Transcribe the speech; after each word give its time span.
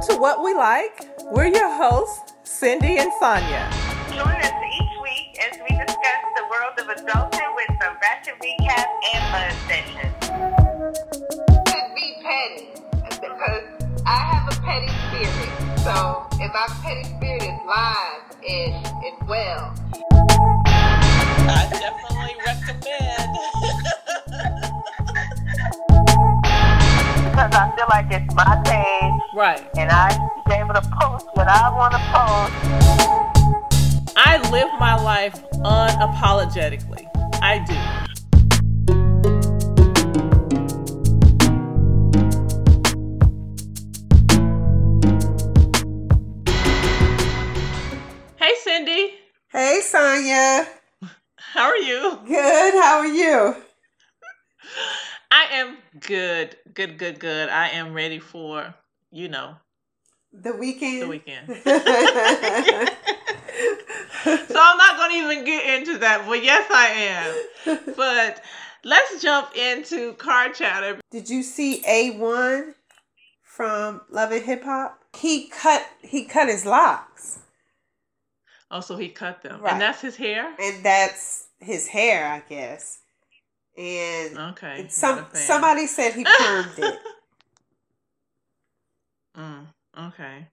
Welcome 0.00 0.16
to 0.16 0.22
What 0.22 0.42
We 0.42 0.54
Like. 0.54 1.10
We're 1.24 1.48
your 1.48 1.70
hosts, 1.76 2.32
Cindy 2.44 2.96
and 2.96 3.12
Sonia. 3.20 3.68
Join 4.08 4.28
us 4.28 4.52
each 4.72 4.96
week 5.02 5.38
as 5.44 5.58
we 5.60 5.76
discuss 5.76 6.22
the 6.36 6.44
world 6.50 6.72
of 6.78 6.88
adulthood 6.88 7.54
with 7.54 7.68
some 7.82 7.98
ratchet 8.00 8.34
recap 8.40 8.86
and 9.12 9.22
fun 9.30 9.52
sessions. 9.68 10.16
Could 11.66 11.94
be 11.94 12.16
petty 12.22 12.68
because 13.20 13.64
I 14.06 14.16
have 14.16 14.50
a 14.50 14.56
petty 14.62 14.88
spirit. 14.88 15.52
So 15.80 16.26
if 16.40 16.50
my 16.50 16.66
petty 16.82 17.04
spirit 17.04 17.42
is 17.42 17.60
live 17.66 18.22
and, 18.48 18.86
and 19.04 19.28
well, 19.28 19.74
I 21.46 21.68
definitely 21.72 22.36
recommend. 22.46 23.36
Because 27.40 27.54
I 27.54 27.74
feel 27.74 27.86
like 27.90 28.06
it's 28.10 28.34
my 28.34 28.60
page 28.66 29.22
Right. 29.34 29.66
and 29.78 29.90
I 29.90 30.10
should 30.12 30.44
be 30.46 30.52
able 30.56 30.74
to 30.74 30.82
post 31.00 31.26
what 31.32 31.48
I 31.48 31.70
want 31.74 31.94
to 31.94 32.00
post. 32.12 32.52
I 34.14 34.36
live 34.50 34.68
my 34.78 34.94
life 35.02 35.42
unapologetically. 35.64 37.06
I 37.40 37.60
do. 37.60 37.74
Hey, 48.36 48.54
Cindy. 48.62 49.12
Hey, 49.48 49.80
Sonia. 49.82 50.66
How 51.36 51.64
are 51.68 51.76
you? 51.76 52.18
Good. 52.26 52.74
How 52.74 52.98
are 53.00 53.06
you? 53.06 53.56
I 55.30 55.44
am 55.52 55.78
good. 56.00 56.56
Good, 56.74 56.98
good, 56.98 57.18
good. 57.20 57.48
I 57.48 57.68
am 57.70 57.92
ready 57.94 58.18
for, 58.18 58.74
you 59.10 59.28
know, 59.28 59.56
The 60.32 60.52
weekend. 60.54 61.02
the 61.02 61.08
weekend. 61.08 61.46
so 64.24 64.56
I'm 64.60 64.76
not 64.78 64.96
going 64.96 65.10
to 65.10 65.16
even 65.16 65.44
get 65.44 65.80
into 65.80 65.98
that, 65.98 66.24
but 66.26 66.42
yes, 66.42 66.66
I 66.70 66.86
am. 67.66 67.94
But 67.96 68.42
let's 68.84 69.22
jump 69.22 69.56
into 69.56 70.14
car 70.14 70.50
chatter. 70.50 71.00
Did 71.10 71.28
you 71.30 71.42
see 71.42 71.82
A1 71.88 72.74
from 73.42 74.00
Love 74.10 74.32
and 74.32 74.44
Hip 74.44 74.64
Hop? 74.64 74.98
He 75.16 75.48
cut 75.48 75.84
he 76.02 76.24
cut 76.24 76.48
his 76.48 76.64
locks. 76.64 77.40
Oh, 78.70 78.80
so 78.80 78.96
he 78.96 79.08
cut 79.08 79.42
them, 79.42 79.60
Right. 79.60 79.72
and 79.72 79.80
that's 79.80 80.00
his 80.00 80.14
hair. 80.16 80.54
And 80.60 80.84
that's 80.84 81.48
his 81.58 81.88
hair, 81.88 82.24
I 82.26 82.38
guess. 82.48 82.98
And 83.80 84.38
Okay. 84.38 84.86
some 84.90 85.16
not 85.16 85.28
a 85.28 85.30
fan. 85.30 85.42
somebody 85.42 85.86
said 85.86 86.12
he 86.12 86.24
permed 86.24 86.78
it. 86.78 86.98
Mm, 89.38 89.66
okay. 89.96 90.46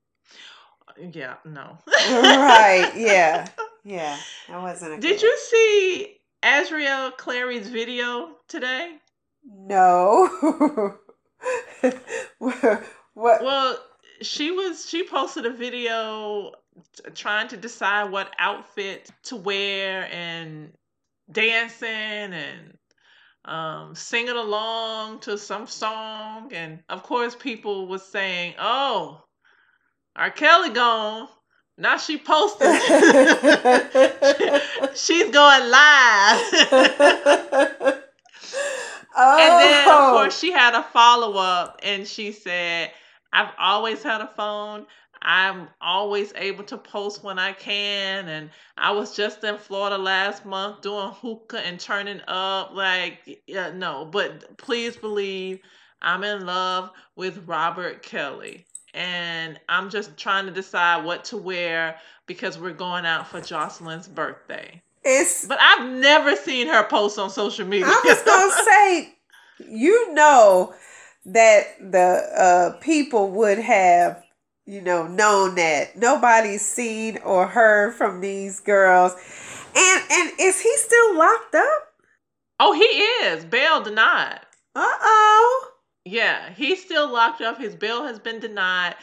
Yeah. 1.11 1.35
No. 1.43 1.77
right. 1.87 2.91
Yeah. 2.95 3.47
Yeah. 3.83 4.17
That 4.49 4.61
wasn't 4.61 4.93
a 4.93 4.99
Did 4.99 5.21
you 5.21 5.37
see 5.49 6.17
Azriel 6.43 7.15
Clary's 7.17 7.69
video 7.69 8.35
today? 8.47 8.97
No. 9.45 10.29
what, 12.37 12.83
what 13.13 13.43
Well, 13.43 13.79
she 14.21 14.51
was 14.51 14.89
she 14.89 15.03
posted 15.07 15.45
a 15.45 15.51
video 15.53 16.51
t- 16.97 17.11
trying 17.15 17.47
to 17.47 17.57
decide 17.57 18.11
what 18.11 18.33
outfit 18.39 19.09
to 19.23 19.37
wear 19.37 20.07
and 20.11 20.73
dancing 21.31 21.89
and 21.89 22.77
um, 23.47 23.95
singing 23.95 24.35
along 24.35 25.19
to 25.21 25.37
some 25.37 25.67
song, 25.67 26.51
and 26.53 26.79
of 26.89 27.03
course, 27.03 27.35
people 27.35 27.87
was 27.87 28.03
saying, 28.03 28.55
"Oh, 28.59 29.23
R. 30.15 30.31
Kelly 30.31 30.69
gone." 30.69 31.27
Now 31.79 31.97
she 31.97 32.17
posted. 32.17 32.67
She's 34.95 35.29
going 35.29 35.69
live. 35.69 36.41
oh. 36.71 37.93
And 39.19 39.59
then, 39.59 39.87
of 39.87 40.11
course, 40.11 40.37
she 40.37 40.51
had 40.51 40.75
a 40.75 40.83
follow 40.83 41.37
up 41.37 41.79
and 41.83 42.07
she 42.07 42.31
said, 42.31 42.91
I've 43.33 43.51
always 43.59 44.03
had 44.03 44.21
a 44.21 44.27
phone. 44.35 44.85
I'm 45.27 45.67
always 45.81 46.31
able 46.37 46.63
to 46.63 46.77
post 46.77 47.21
when 47.21 47.37
I 47.37 47.51
can. 47.51 48.29
And 48.29 48.49
I 48.77 48.91
was 48.91 49.13
just 49.13 49.43
in 49.43 49.57
Florida 49.57 49.97
last 49.97 50.45
month 50.45 50.81
doing 50.81 51.09
hookah 51.11 51.59
and 51.59 51.77
turning 51.77 52.21
up. 52.29 52.71
Like, 52.73 53.41
yeah, 53.45 53.71
no, 53.71 54.05
but 54.05 54.55
please 54.57 54.95
believe 54.95 55.59
I'm 56.01 56.23
in 56.23 56.45
love 56.45 56.91
with 57.17 57.45
Robert 57.45 58.03
Kelly. 58.03 58.65
And 58.93 59.59
I'm 59.67 59.89
just 59.89 60.15
trying 60.17 60.45
to 60.45 60.51
decide 60.51 61.03
what 61.03 61.25
to 61.25 61.37
wear 61.37 61.97
because 62.25 62.57
we're 62.57 62.71
going 62.71 63.05
out 63.05 63.27
for 63.27 63.41
Joycelyn's 63.41 64.07
birthday. 64.07 64.81
it's 65.03 65.45
But 65.45 65.59
I've 65.59 65.89
never 65.89 66.37
seen 66.37 66.67
her 66.67 66.85
post 66.87 67.19
on 67.19 67.29
social 67.29 67.67
media. 67.67 67.87
I 67.87 68.01
was 68.05 68.21
gonna 68.23 68.63
say, 68.65 69.15
you 69.69 70.13
know 70.13 70.73
that 71.25 71.63
the 71.79 71.97
uh, 72.37 72.77
people 72.79 73.31
would 73.31 73.59
have, 73.59 74.23
you 74.67 74.81
know, 74.81 75.07
known 75.07 75.55
that 75.55 75.97
nobody's 75.97 76.65
seen 76.65 77.17
or 77.23 77.47
heard 77.47 77.95
from 77.95 78.21
these 78.21 78.59
girls, 78.59 79.13
and 79.75 80.03
and 80.11 80.31
is 80.39 80.61
he 80.61 80.75
still 80.77 81.17
locked 81.17 81.55
up? 81.55 81.87
Oh, 82.59 82.73
he 82.73 82.83
is. 82.83 83.45
Bail 83.45 83.81
denied. 83.81 84.41
Uh 84.75 84.81
oh. 85.01 85.71
Yeah, 86.05 86.53
he's 86.53 86.83
still 86.83 87.11
locked 87.11 87.41
up. 87.41 87.57
His 87.57 87.75
bail 87.75 88.05
has 88.05 88.19
been 88.19 88.39
denied. 88.39 88.95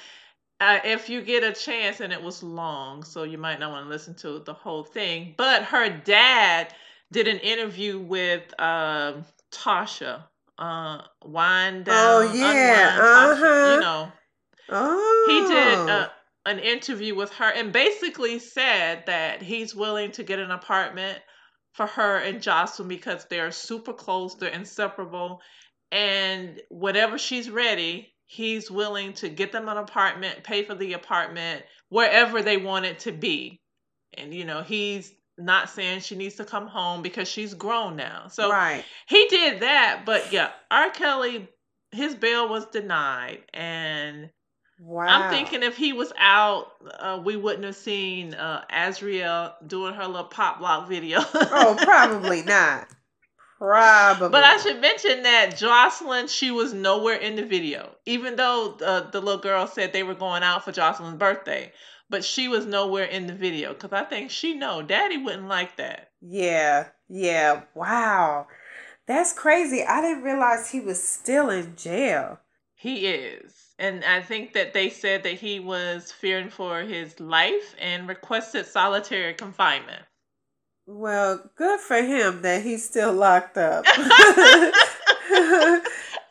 Uh, 0.61 0.79
if 0.85 1.11
you 1.11 1.21
get 1.21 1.43
a 1.43 1.53
chance, 1.53 2.01
and 2.01 2.13
it 2.13 2.23
was 2.23 2.43
long, 2.43 3.03
so 3.03 3.25
you 3.25 3.39
might 3.39 3.59
not 3.59 3.73
want 3.73 3.87
to 3.87 3.91
listen 3.91 4.15
to 4.15 4.39
the 4.41 4.55
whole 4.55 4.85
thing. 4.85 5.35
But 5.37 5.65
her 5.65 5.89
dad 5.89 6.73
did 7.13 7.27
an 7.27 7.39
interview 7.39 7.99
with 7.99 8.43
um, 8.61 9.25
Tasha. 9.51 10.25
Uh, 10.57 11.03
wind 11.25 11.87
down. 11.87 11.97
Oh, 11.97 12.33
yeah, 12.33 12.97
uh-huh. 13.01 13.75
You 13.75 13.81
know, 13.81 14.13
Oh. 14.69 15.25
he 15.29 15.55
did 15.55 15.91
uh, 15.91 16.09
an 16.47 16.59
interview 16.59 17.15
with 17.15 17.31
her 17.35 17.51
and 17.51 17.73
basically 17.73 18.39
said 18.39 19.05
that 19.07 19.43
he's 19.43 19.75
willing 19.75 20.13
to 20.13 20.23
get 20.23 20.39
an 20.39 20.51
apartment 20.51 21.19
for 21.73 21.87
her 21.87 22.19
and 22.19 22.41
Joycelyn 22.41 22.89
because 22.89 23.27
they're 23.27 23.51
super 23.51 23.93
close, 23.93 24.35
they're 24.37 24.51
inseparable, 24.51 25.41
and 25.91 26.61
whenever 26.71 27.19
she's 27.19 27.51
ready, 27.51 28.13
he's 28.27 28.71
willing 28.71 29.13
to 29.15 29.29
get 29.29 29.53
them 29.53 29.69
an 29.69 29.77
apartment, 29.77 30.45
pay 30.45 30.65
for 30.65 30.75
the 30.75 30.93
apartment 30.93 31.65
wherever 31.89 32.43
they 32.43 32.57
want 32.57 32.85
it 32.85 33.01
to 33.01 33.13
be. 33.13 33.61
And 34.17 34.33
you 34.33 34.45
know, 34.45 34.63
he's 34.63 35.13
not 35.37 35.69
saying 35.71 36.01
she 36.01 36.15
needs 36.15 36.37
to 36.37 36.45
come 36.45 36.67
home 36.67 37.03
because 37.03 37.29
she's 37.29 37.55
grown 37.55 37.97
now. 37.97 38.29
So 38.29 38.51
right. 38.51 38.85
he 39.09 39.27
did 39.29 39.61
that, 39.61 40.03
but 40.07 40.33
yeah, 40.33 40.51
R. 40.71 40.91
Kelly, 40.91 41.49
his 41.91 42.15
bail 42.15 42.49
was 42.49 42.67
denied, 42.67 43.43
and 43.53 44.31
Wow. 44.81 45.07
I'm 45.07 45.31
thinking 45.31 45.62
if 45.62 45.77
he 45.77 45.93
was 45.93 46.12
out, 46.19 46.73
uh, 46.99 47.21
we 47.25 47.37
wouldn't 47.37 47.65
have 47.65 47.77
seen 47.77 48.35
uh, 48.35 48.65
Azriel 48.73 49.55
doing 49.67 49.95
her 49.95 50.07
little 50.07 50.25
pop 50.25 50.61
lock 50.61 50.89
video. 50.89 51.21
Oh, 51.23 51.77
probably 51.83 52.43
not. 52.43 52.89
Probably. 53.59 54.29
But 54.31 54.45
I 54.45 54.57
should 54.59 54.81
mention 54.81 55.23
that 55.23 55.53
Joycelyn, 55.53 56.29
she 56.29 56.51
was 56.51 56.75
nowhere 56.75 57.17
in 57.17 57.37
the 57.37 57.45
video, 57.45 57.95
even 58.05 58.37
though 58.37 58.77
uh, 58.85 59.11
the 59.11 59.21
little 59.21 59.41
girl 59.41 59.67
said 59.67 59.93
they 59.93 60.03
were 60.03 60.15
going 60.15 60.43
out 60.43 60.65
for 60.65 60.73
Joycelyn's 60.73 61.19
birthday. 61.19 61.73
But 62.11 62.25
she 62.25 62.49
was 62.49 62.67
nowhere 62.67 63.05
in 63.05 63.27
the 63.27 63.33
video 63.33 63.73
because 63.73 63.93
I 63.93 64.05
think 64.05 64.31
she 64.31 64.55
know 64.55 64.83
Daddy 64.83 65.17
wouldn't 65.17 65.49
like 65.49 65.77
that. 65.77 66.11
Yeah. 66.21 66.89
Yeah. 67.09 67.62
Wow. 67.75 68.49
That's 69.06 69.32
crazy. 69.32 69.82
I 69.82 70.00
didn't 70.00 70.25
realize 70.25 70.71
he 70.71 70.81
was 70.81 71.03
still 71.03 71.49
in 71.49 71.76
jail. 71.76 72.41
He 72.75 73.06
is. 73.06 73.63
And 73.79 74.05
I 74.05 74.23
think 74.23 74.53
that 74.53 74.73
they 74.73 74.88
said 74.88 75.25
that 75.25 75.35
he 75.35 75.59
was 75.59 76.12
fearing 76.12 76.49
for 76.49 76.82
his 76.82 77.19
life 77.19 77.75
and 77.81 78.09
requested 78.09 78.67
solitary 78.67 79.35
confinement. 79.35 80.03
Well, 80.87 81.50
good 81.56 81.81
for 81.81 81.97
him 81.97 82.43
that 82.43 82.62
he's 82.62 82.85
still 82.85 83.12
locked 83.12 83.56
up. 83.59 83.85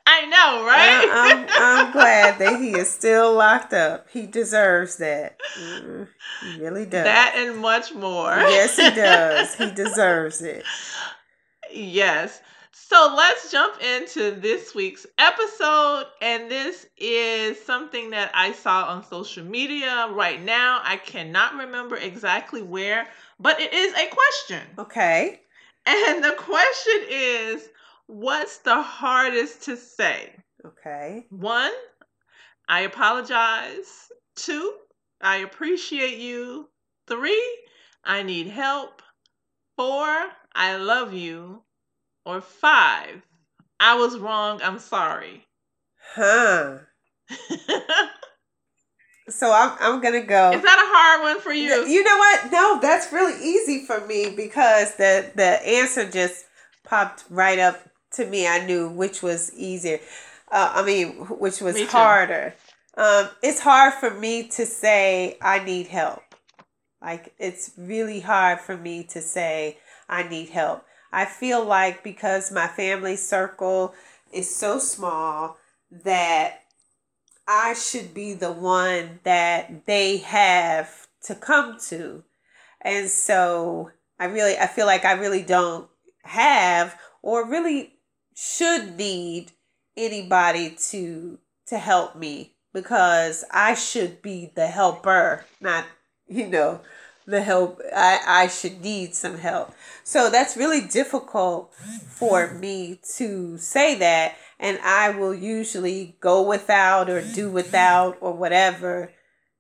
I 0.06 0.26
know, 0.26 0.66
right? 0.66 1.10
I, 1.12 1.30
am 1.32 1.48
I'm 1.88 1.92
glad 1.92 2.38
that 2.40 2.60
he 2.60 2.72
is 2.72 2.90
still 2.90 3.34
locked 3.34 3.74
up. 3.74 4.08
He 4.12 4.28
deserves 4.28 4.98
that. 4.98 5.38
Mm, 5.60 6.08
he 6.44 6.60
really 6.62 6.86
does. 6.86 7.06
that 7.06 7.34
and 7.36 7.58
much 7.58 7.94
more. 7.94 8.30
yes, 8.30 8.76
he 8.76 8.90
does. 8.92 9.56
He 9.56 9.72
deserves 9.76 10.42
it. 10.42 10.66
yes. 11.72 12.42
So 12.94 13.12
let's 13.18 13.52
jump 13.52 13.82
into 13.82 14.40
this 14.40 14.76
week's 14.76 15.08
episode. 15.18 16.06
And 16.22 16.52
this 16.52 16.86
is 16.96 17.60
something 17.60 18.12
that 18.12 18.30
I 18.36 18.52
saw 18.52 18.84
on 18.86 19.04
social 19.04 19.44
media 19.44 20.10
right 20.12 20.40
now. 20.40 20.80
I 20.84 20.98
cannot 20.98 21.56
remember 21.56 21.96
exactly 21.96 22.62
where, 22.62 23.08
but 23.40 23.60
it 23.60 23.74
is 23.74 23.96
a 23.96 24.10
question. 24.10 24.62
Okay. 24.78 25.42
And 25.88 26.24
the 26.24 26.34
question 26.34 27.02
is 27.10 27.68
what's 28.06 28.60
the 28.60 28.80
hardest 28.80 29.64
to 29.64 29.76
say? 29.76 30.32
Okay. 30.64 31.26
One, 31.32 31.74
I 32.70 32.82
apologize. 32.82 34.12
Two, 34.36 34.72
I 35.20 35.38
appreciate 35.38 36.20
you. 36.20 36.70
Three, 37.08 37.58
I 38.04 38.22
need 38.22 38.50
help. 38.50 39.02
Four, 39.78 40.28
I 40.54 40.76
love 40.76 41.12
you. 41.12 41.64
Or 42.26 42.42
five, 42.42 43.22
I 43.80 43.96
was 43.96 44.18
wrong. 44.18 44.62
I'm 44.64 44.80
sorry. 44.80 45.46
Huh. 46.16 46.80
So 49.30 49.52
I'm 49.54 49.78
I'm 49.80 50.02
gonna 50.02 50.26
go. 50.26 50.52
Is 50.52 50.62
that 50.62 50.78
a 50.78 50.90
hard 50.94 51.22
one 51.22 51.42
for 51.42 51.54
you? 51.54 51.86
You 51.86 52.04
know 52.04 52.18
what? 52.18 52.52
No, 52.52 52.80
that's 52.82 53.12
really 53.14 53.42
easy 53.42 53.86
for 53.86 54.06
me 54.06 54.34
because 54.36 54.96
the 54.96 55.32
the 55.36 55.66
answer 55.66 56.10
just 56.10 56.46
popped 56.84 57.24
right 57.30 57.58
up 57.58 57.88
to 58.14 58.26
me. 58.26 58.48
I 58.48 58.66
knew 58.66 58.90
which 58.90 59.24
was 59.24 59.54
easier. 59.54 60.00
Uh, 60.52 60.74
I 60.76 60.86
mean, 60.86 61.12
which 61.40 61.62
was 61.62 61.76
Me 61.76 61.86
harder. 61.86 62.54
Um, 62.98 63.30
it's 63.42 63.62
hard 63.62 63.94
for 63.94 64.12
me 64.12 64.50
to 64.50 64.66
say 64.66 65.38
I 65.42 65.64
need 65.64 65.88
help. 65.88 66.22
Like 67.02 67.34
it's 67.40 67.72
really 67.78 68.20
hard 68.20 68.60
for 68.60 68.76
me 68.76 69.06
to 69.06 69.22
say 69.22 69.78
I 70.10 70.24
need 70.24 70.50
help. 70.50 70.84
I 71.14 71.26
feel 71.26 71.64
like 71.64 72.04
because 72.04 72.52
my 72.52 72.68
family 72.68 73.16
circle 73.16 73.94
is 74.34 74.54
so 74.54 74.80
small 74.80 75.58
that 75.92 76.62
I 77.48 77.76
should 77.76 78.16
be 78.16 78.34
the 78.34 78.52
one 78.52 79.20
that 79.24 79.86
they 79.86 80.18
have 80.18 81.08
to 81.26 81.36
come 81.36 81.78
to. 81.90 82.24
And 82.82 83.10
so 83.10 83.92
I 84.20 84.26
really 84.26 84.58
I 84.58 84.66
feel 84.66 84.88
like 84.88 85.06
I 85.06 85.14
really 85.14 85.44
don't 85.44 85.88
have 86.24 86.98
or 87.22 87.48
really 87.48 87.94
should 88.36 88.98
need 88.98 89.52
anybody 89.96 90.76
to 90.90 91.38
to 91.68 91.78
help 91.78 92.16
me 92.16 92.56
because 92.74 93.46
I 93.52 93.76
should 93.76 94.24
be 94.24 94.52
the 94.56 94.66
helper, 94.66 95.46
not 95.62 95.86
you 96.28 96.48
know, 96.48 96.82
the 97.26 97.42
help 97.42 97.82
I 97.96 98.20
I 98.26 98.48
should 98.48 98.82
need 98.82 99.16
some 99.16 99.38
help. 99.38 99.74
So 100.04 100.30
that's 100.30 100.58
really 100.58 100.82
difficult 100.82 101.74
for 102.08 102.54
me 102.54 103.00
to 103.18 103.58
say 103.58 103.96
that 103.96 104.36
and 104.60 104.80
I 104.84 105.10
will 105.12 105.34
usually 105.34 106.16
go 106.20 106.42
without 106.42 107.10
or 107.10 107.22
do 107.22 107.50
without 107.50 108.18
or 108.22 108.34
whatever 108.34 109.12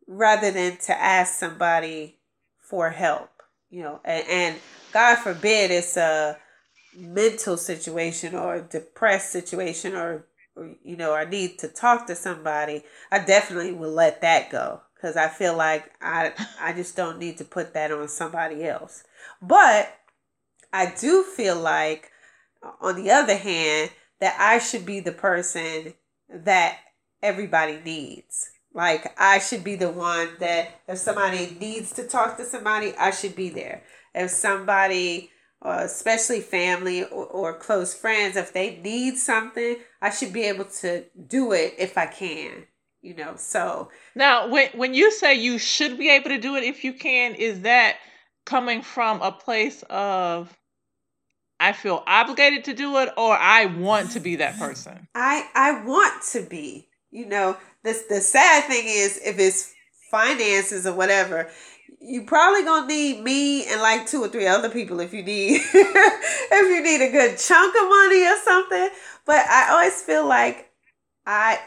rather 0.07 0.51
than 0.51 0.77
to 0.77 0.97
ask 0.97 1.39
somebody 1.39 2.17
for 2.59 2.89
help, 2.89 3.29
you 3.69 3.83
know, 3.83 3.99
and, 4.03 4.25
and 4.27 4.55
God 4.91 5.15
forbid 5.17 5.71
it's 5.71 5.97
a 5.97 6.37
mental 6.95 7.57
situation 7.57 8.35
or 8.35 8.55
a 8.55 8.61
depressed 8.61 9.31
situation 9.31 9.95
or, 9.95 10.25
or 10.55 10.75
you 10.83 10.95
know, 10.95 11.13
I 11.13 11.25
need 11.25 11.59
to 11.59 11.67
talk 11.67 12.07
to 12.07 12.15
somebody, 12.15 12.83
I 13.11 13.19
definitely 13.19 13.73
will 13.73 13.93
let 13.93 14.21
that 14.21 14.49
go 14.49 14.81
because 15.03 15.17
I 15.17 15.27
feel 15.27 15.57
like 15.57 15.91
I 16.01 16.31
I 16.61 16.71
just 16.71 16.95
don't 16.95 17.19
need 17.19 17.37
to 17.39 17.45
put 17.45 17.73
that 17.73 17.91
on 17.91 18.07
somebody 18.07 18.63
else. 18.65 19.03
But 19.41 19.93
I 20.71 20.93
do 20.97 21.23
feel 21.23 21.59
like 21.59 22.09
on 22.79 22.95
the 22.95 23.11
other 23.11 23.35
hand 23.35 23.91
that 24.21 24.37
I 24.39 24.59
should 24.59 24.85
be 24.85 25.01
the 25.01 25.11
person 25.11 25.93
that 26.29 26.77
everybody 27.21 27.79
needs. 27.83 28.49
Like 28.73 29.13
I 29.19 29.39
should 29.39 29.63
be 29.63 29.75
the 29.75 29.91
one 29.91 30.29
that 30.39 30.69
if 30.87 30.99
somebody 30.99 31.57
needs 31.59 31.91
to 31.93 32.07
talk 32.07 32.37
to 32.37 32.45
somebody, 32.45 32.93
I 32.97 33.11
should 33.11 33.35
be 33.35 33.49
there. 33.49 33.83
If 34.15 34.31
somebody, 34.31 35.31
uh, 35.61 35.81
especially 35.83 36.39
family 36.39 37.03
or, 37.03 37.25
or 37.25 37.59
close 37.59 37.93
friends, 37.93 38.37
if 38.37 38.53
they 38.53 38.77
need 38.77 39.17
something, 39.17 39.77
I 40.01 40.11
should 40.11 40.31
be 40.31 40.43
able 40.43 40.65
to 40.65 41.03
do 41.27 41.51
it 41.51 41.73
if 41.77 41.97
I 41.97 42.05
can. 42.05 42.67
You 43.03 43.13
know, 43.15 43.33
so 43.35 43.89
Now, 44.15 44.47
when 44.47 44.69
when 44.75 44.93
you 44.93 45.11
say 45.11 45.33
you 45.33 45.57
should 45.57 45.97
be 45.97 46.09
able 46.09 46.29
to 46.29 46.37
do 46.39 46.55
it 46.55 46.63
if 46.63 46.85
you 46.85 46.93
can, 46.93 47.35
is 47.35 47.61
that 47.61 47.97
coming 48.45 48.81
from 48.81 49.21
a 49.21 49.29
place 49.33 49.83
of 49.89 50.57
I 51.59 51.73
feel 51.73 52.01
obligated 52.07 52.63
to 52.65 52.73
do 52.73 52.97
it 52.99 53.09
or 53.17 53.35
I 53.35 53.65
want 53.65 54.11
to 54.11 54.21
be 54.21 54.37
that 54.37 54.57
person? 54.57 55.05
I 55.13 55.45
I 55.53 55.83
want 55.83 56.23
to 56.31 56.43
be. 56.43 56.87
You 57.11 57.25
know, 57.25 57.57
this 57.83 58.03
the 58.07 58.21
sad 58.21 58.63
thing 58.63 58.85
is 58.87 59.17
if 59.17 59.37
it's 59.37 59.73
finances 60.09 60.87
or 60.87 60.93
whatever, 60.93 61.51
you 61.99 62.23
probably 62.23 62.63
gonna 62.63 62.87
need 62.87 63.21
me 63.21 63.65
and 63.65 63.81
like 63.81 64.07
two 64.07 64.23
or 64.23 64.29
three 64.29 64.47
other 64.47 64.69
people 64.69 65.01
if 65.01 65.13
you 65.13 65.23
need 65.23 65.61
if 65.73 66.69
you 66.69 66.81
need 66.81 67.05
a 67.05 67.11
good 67.11 67.37
chunk 67.37 67.75
of 67.75 67.89
money 67.89 68.25
or 68.25 68.37
something. 68.45 68.89
But 69.25 69.45
I 69.45 69.71
always 69.71 70.01
feel 70.01 70.25
like 70.25 70.69
I 71.25 71.59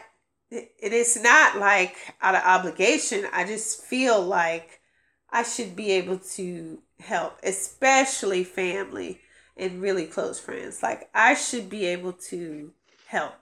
it 0.49 0.93
is 0.93 1.21
not 1.21 1.57
like 1.57 1.95
out 2.21 2.35
of 2.35 2.43
obligation. 2.43 3.25
I 3.33 3.45
just 3.45 3.83
feel 3.83 4.21
like 4.21 4.81
I 5.29 5.43
should 5.43 5.75
be 5.75 5.91
able 5.91 6.19
to 6.35 6.79
help, 6.99 7.39
especially 7.43 8.43
family 8.43 9.19
and 9.57 9.81
really 9.81 10.05
close 10.05 10.39
friends. 10.39 10.81
Like 10.81 11.09
I 11.13 11.33
should 11.33 11.69
be 11.69 11.85
able 11.85 12.13
to 12.13 12.71
help. 13.07 13.33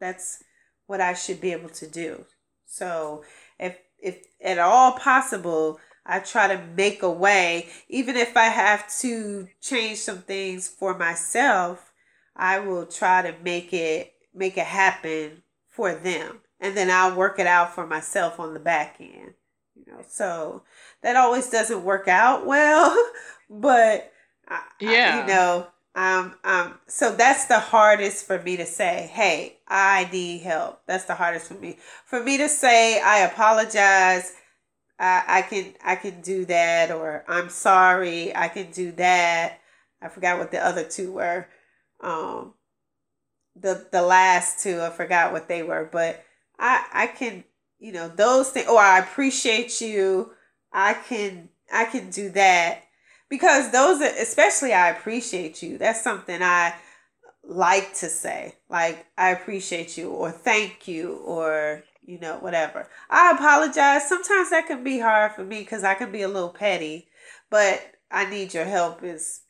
That's 0.00 0.42
what 0.86 1.00
I 1.00 1.14
should 1.14 1.40
be 1.40 1.52
able 1.52 1.68
to 1.70 1.86
do. 1.86 2.24
So 2.66 3.24
if 3.58 3.76
if 3.98 4.24
at 4.40 4.58
all 4.58 4.92
possible, 4.92 5.80
I 6.06 6.20
try 6.20 6.48
to 6.48 6.62
make 6.76 7.02
a 7.02 7.10
way, 7.10 7.68
even 7.88 8.16
if 8.16 8.36
I 8.36 8.44
have 8.44 8.88
to 9.00 9.48
change 9.60 9.98
some 9.98 10.22
things 10.22 10.68
for 10.68 10.96
myself, 10.96 11.92
I 12.34 12.60
will 12.60 12.86
try 12.86 13.22
to 13.22 13.34
make 13.42 13.72
it 13.74 14.14
make 14.34 14.56
it 14.56 14.66
happen 14.66 15.42
for 15.78 15.94
them. 15.94 16.40
And 16.58 16.76
then 16.76 16.90
I'll 16.90 17.14
work 17.14 17.38
it 17.38 17.46
out 17.46 17.72
for 17.72 17.86
myself 17.86 18.40
on 18.40 18.52
the 18.52 18.58
back 18.58 18.96
end. 18.98 19.34
You 19.76 19.84
know, 19.86 20.00
so 20.08 20.64
that 21.04 21.14
always 21.14 21.48
doesn't 21.48 21.84
work 21.84 22.08
out 22.08 22.44
well, 22.44 22.90
but 23.48 24.12
I, 24.48 24.56
I- 24.56 24.62
Yeah. 24.80 25.20
you 25.20 25.26
know, 25.28 25.68
um, 25.94 26.34
um, 26.42 26.80
so 26.88 27.14
that's 27.14 27.44
the 27.46 27.60
hardest 27.60 28.26
for 28.26 28.42
me 28.42 28.56
to 28.56 28.66
say, 28.66 29.08
hey, 29.12 29.58
I 29.68 30.08
need 30.12 30.40
help. 30.40 30.80
That's 30.88 31.04
the 31.04 31.14
hardest 31.14 31.46
for 31.46 31.54
me. 31.54 31.78
For 32.06 32.20
me 32.22 32.38
to 32.38 32.48
say, 32.48 33.00
I 33.00 33.20
apologize, 33.20 34.32
I, 34.98 35.22
I 35.28 35.42
can 35.42 35.74
I 35.84 35.94
can 35.96 36.20
do 36.22 36.44
that, 36.46 36.90
or 36.90 37.24
I'm 37.28 37.48
sorry, 37.50 38.34
I 38.34 38.48
can 38.48 38.72
do 38.72 38.90
that. 38.92 39.60
I 40.02 40.08
forgot 40.08 40.38
what 40.38 40.50
the 40.50 40.64
other 40.64 40.84
two 40.84 41.12
were. 41.12 41.46
Um, 42.00 42.54
the 43.60 43.86
the 43.90 44.02
last 44.02 44.60
two, 44.62 44.80
I 44.80 44.90
forgot 44.90 45.32
what 45.32 45.48
they 45.48 45.62
were, 45.62 45.88
but 45.90 46.24
I 46.58 46.84
I 46.92 47.06
can 47.06 47.44
you 47.78 47.92
know 47.92 48.08
those 48.08 48.50
things. 48.50 48.68
Or 48.68 48.74
oh, 48.74 48.78
I 48.78 48.98
appreciate 48.98 49.80
you. 49.80 50.32
I 50.72 50.94
can 50.94 51.48
I 51.72 51.84
can 51.84 52.10
do 52.10 52.30
that 52.30 52.82
because 53.28 53.70
those 53.70 54.00
are 54.00 54.14
especially 54.20 54.72
I 54.72 54.90
appreciate 54.90 55.62
you. 55.62 55.78
That's 55.78 56.02
something 56.02 56.42
I 56.42 56.74
like 57.44 57.94
to 57.94 58.08
say. 58.08 58.54
Like 58.68 59.06
I 59.16 59.30
appreciate 59.30 59.96
you 59.96 60.10
or 60.10 60.30
thank 60.30 60.88
you 60.88 61.16
or 61.24 61.84
you 62.02 62.18
know 62.18 62.38
whatever. 62.38 62.88
I 63.10 63.32
apologize. 63.32 64.08
Sometimes 64.08 64.50
that 64.50 64.66
can 64.66 64.84
be 64.84 64.98
hard 64.98 65.32
for 65.32 65.44
me 65.44 65.64
cuz 65.64 65.84
I 65.84 65.94
can 65.94 66.12
be 66.12 66.22
a 66.22 66.28
little 66.28 66.50
petty, 66.50 67.08
but 67.50 67.82
I 68.10 68.28
need 68.28 68.54
your 68.54 68.64
help 68.64 69.02
is 69.02 69.40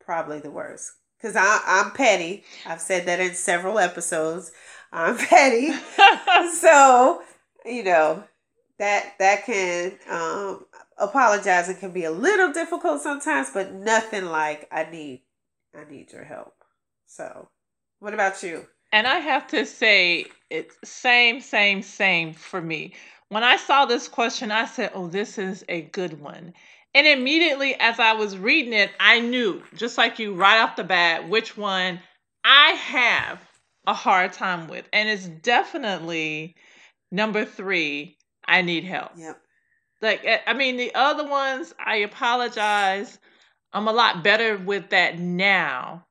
probably 0.00 0.40
the 0.40 0.50
worst 0.50 0.92
I 1.24 1.60
I'm 1.66 1.92
petty. 1.92 2.44
I've 2.66 2.80
said 2.80 3.06
that 3.06 3.20
in 3.20 3.34
several 3.34 3.78
episodes. 3.78 4.52
I'm 4.92 5.16
petty. 5.18 5.72
so, 6.56 7.22
you 7.64 7.84
know, 7.84 8.24
that 8.78 9.14
that 9.18 9.44
can 9.44 9.92
um 10.08 10.64
apologizing 10.98 11.76
can 11.76 11.92
be 11.92 12.04
a 12.04 12.10
little 12.10 12.52
difficult 12.52 13.02
sometimes, 13.02 13.50
but 13.52 13.72
nothing 13.72 14.26
like 14.26 14.68
I 14.70 14.84
need 14.84 15.22
I 15.74 15.90
need 15.90 16.12
your 16.12 16.24
help. 16.24 16.54
So, 17.06 17.48
what 18.00 18.14
about 18.14 18.42
you? 18.42 18.66
And 18.92 19.06
I 19.06 19.18
have 19.18 19.46
to 19.48 19.66
say, 19.66 20.26
it's 20.50 20.76
same, 20.82 21.40
same, 21.40 21.82
same 21.82 22.32
for 22.32 22.60
me. 22.60 22.94
When 23.28 23.44
I 23.44 23.56
saw 23.56 23.84
this 23.84 24.08
question, 24.08 24.50
I 24.50 24.64
said, 24.64 24.90
Oh, 24.94 25.08
this 25.08 25.36
is 25.36 25.64
a 25.68 25.82
good 25.82 26.20
one. 26.20 26.54
And 26.94 27.06
immediately 27.06 27.74
as 27.74 28.00
I 28.00 28.14
was 28.14 28.36
reading 28.36 28.72
it, 28.72 28.90
I 28.98 29.20
knew, 29.20 29.62
just 29.74 29.98
like 29.98 30.18
you, 30.18 30.34
right 30.34 30.60
off 30.60 30.76
the 30.76 30.84
bat, 30.84 31.28
which 31.28 31.56
one 31.56 32.00
I 32.44 32.70
have 32.70 33.40
a 33.86 33.94
hard 33.94 34.32
time 34.32 34.68
with. 34.68 34.88
And 34.92 35.08
it's 35.08 35.26
definitely 35.26 36.56
number 37.10 37.44
three 37.44 38.16
I 38.46 38.62
need 38.62 38.84
help. 38.84 39.12
Yep. 39.16 39.40
Like, 40.00 40.24
eh, 40.24 40.40
I 40.46 40.54
mean, 40.54 40.76
the 40.76 40.94
other 40.94 41.26
ones, 41.26 41.74
I 41.84 41.96
apologize. 41.96 43.18
I'm 43.72 43.88
a 43.88 43.92
lot 43.92 44.24
better 44.24 44.56
with 44.56 44.90
that 44.90 45.18
now 45.18 46.06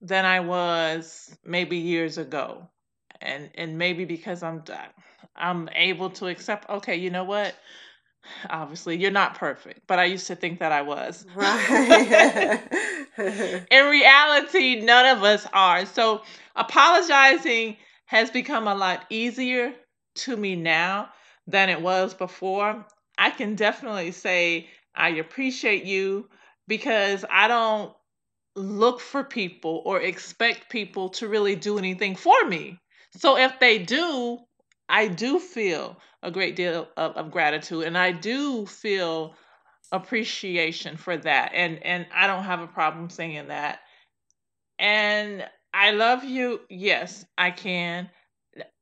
than 0.00 0.24
I 0.24 0.40
was 0.40 1.36
maybe 1.44 1.78
years 1.78 2.18
ago. 2.18 2.68
And 3.20 3.50
and 3.54 3.78
maybe 3.78 4.06
because 4.06 4.42
I'm 4.42 4.64
I'm 5.36 5.68
able 5.74 6.10
to 6.10 6.26
accept 6.28 6.68
okay, 6.70 6.96
you 6.96 7.10
know 7.10 7.24
what? 7.24 7.54
Obviously, 8.48 8.96
you're 8.96 9.10
not 9.10 9.34
perfect, 9.34 9.80
but 9.86 9.98
I 9.98 10.04
used 10.04 10.26
to 10.28 10.36
think 10.36 10.60
that 10.60 10.72
I 10.72 10.82
was. 10.82 11.26
Right. 11.34 12.60
In 13.70 13.86
reality, 13.86 14.80
none 14.80 15.16
of 15.16 15.22
us 15.24 15.46
are. 15.52 15.86
So, 15.86 16.22
apologizing 16.56 17.76
has 18.06 18.30
become 18.30 18.66
a 18.68 18.74
lot 18.74 19.04
easier 19.10 19.72
to 20.16 20.36
me 20.36 20.56
now 20.56 21.08
than 21.46 21.68
it 21.68 21.80
was 21.80 22.14
before, 22.14 22.84
I 23.18 23.30
can 23.30 23.54
definitely 23.54 24.12
say 24.12 24.68
I 24.94 25.10
appreciate 25.10 25.84
you 25.84 26.28
because 26.66 27.24
I 27.30 27.48
don't 27.48 27.94
look 28.56 29.00
for 29.00 29.24
people 29.24 29.82
or 29.84 30.00
expect 30.00 30.70
people 30.70 31.10
to 31.10 31.28
really 31.28 31.56
do 31.56 31.78
anything 31.78 32.16
for 32.16 32.44
me. 32.44 32.78
So 33.16 33.36
if 33.36 33.58
they 33.60 33.78
do, 33.78 34.38
I 34.90 35.08
do 35.08 35.38
feel 35.40 35.98
a 36.22 36.30
great 36.32 36.56
deal 36.56 36.88
of, 36.96 37.16
of 37.16 37.30
gratitude 37.32 37.84
and 37.84 37.98
I 37.98 38.12
do 38.12 38.66
feel 38.66 39.34
appreciation 39.92 40.96
for 40.96 41.16
that. 41.16 41.52
And 41.54 41.84
and 41.84 42.06
I 42.14 42.26
don't 42.26 42.44
have 42.44 42.60
a 42.60 42.66
problem 42.66 43.10
saying 43.10 43.48
that. 43.48 43.80
And 44.78 45.46
I 45.74 45.92
love 45.92 46.24
you. 46.24 46.60
Yes, 46.70 47.24
I 47.38 47.50
can. 47.52 48.10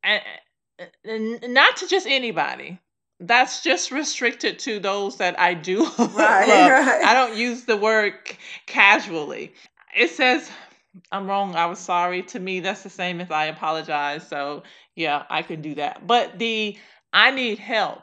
And, 0.02 0.22
and 1.04 1.54
not 1.54 1.78
to 1.78 1.88
just 1.88 2.06
anybody. 2.06 2.80
That's 3.20 3.62
just 3.62 3.90
restricted 3.90 4.60
to 4.60 4.80
those 4.80 5.16
that 5.18 5.38
I 5.40 5.54
do 5.54 5.88
Right, 5.98 6.48
love. 6.48 6.72
right. 6.86 7.02
I 7.04 7.14
don't 7.14 7.36
use 7.36 7.64
the 7.64 7.76
word 7.76 8.14
c- 8.28 8.36
casually. 8.66 9.54
It 9.96 10.10
says 10.10 10.50
I'm 11.10 11.26
wrong. 11.26 11.54
I 11.54 11.66
was 11.66 11.78
sorry. 11.78 12.22
To 12.24 12.38
me, 12.38 12.60
that's 12.60 12.82
the 12.82 12.90
same 12.90 13.20
as 13.20 13.30
I 13.30 13.46
apologize. 13.46 14.26
So 14.26 14.62
yeah, 14.94 15.24
I 15.30 15.42
can 15.42 15.62
do 15.62 15.74
that. 15.76 16.06
But 16.06 16.38
the 16.38 16.76
I 17.12 17.30
need 17.30 17.58
help 17.58 18.00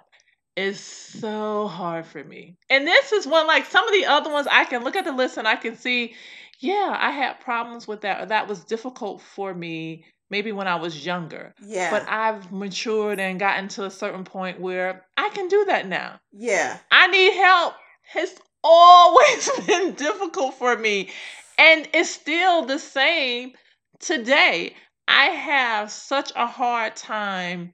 is 0.55 0.79
so 0.79 1.67
hard 1.67 2.05
for 2.05 2.23
me. 2.23 2.55
And 2.69 2.87
this 2.87 3.11
is 3.11 3.27
one 3.27 3.47
like 3.47 3.65
some 3.65 3.85
of 3.87 3.93
the 3.93 4.05
other 4.05 4.31
ones 4.31 4.47
I 4.49 4.65
can 4.65 4.83
look 4.83 4.95
at 4.95 5.05
the 5.05 5.11
list 5.11 5.37
and 5.37 5.47
I 5.47 5.57
can 5.57 5.75
see, 5.75 6.15
yeah, 6.59 6.95
I 6.97 7.11
had 7.11 7.41
problems 7.41 7.87
with 7.87 8.01
that 8.01 8.21
or 8.21 8.25
that 8.27 8.47
was 8.47 8.63
difficult 8.63 9.21
for 9.21 9.53
me 9.53 10.05
maybe 10.29 10.51
when 10.51 10.67
I 10.67 10.75
was 10.75 11.05
younger. 11.05 11.53
Yeah. 11.61 11.91
But 11.91 12.07
I've 12.09 12.51
matured 12.51 13.19
and 13.19 13.39
gotten 13.39 13.67
to 13.69 13.85
a 13.85 13.91
certain 13.91 14.23
point 14.23 14.59
where 14.59 15.05
I 15.17 15.29
can 15.29 15.47
do 15.47 15.65
that 15.65 15.87
now. 15.87 16.19
yeah. 16.31 16.77
I 16.91 17.07
need 17.07 17.33
help. 17.33 17.73
It's 18.15 18.39
always 18.63 19.49
been 19.67 19.93
difficult 19.93 20.55
for 20.55 20.75
me. 20.77 21.09
And 21.57 21.87
it's 21.93 22.09
still 22.09 22.65
the 22.65 22.79
same 22.79 23.53
today. 23.99 24.75
I 25.07 25.25
have 25.25 25.91
such 25.91 26.31
a 26.35 26.47
hard 26.47 26.95
time 26.95 27.73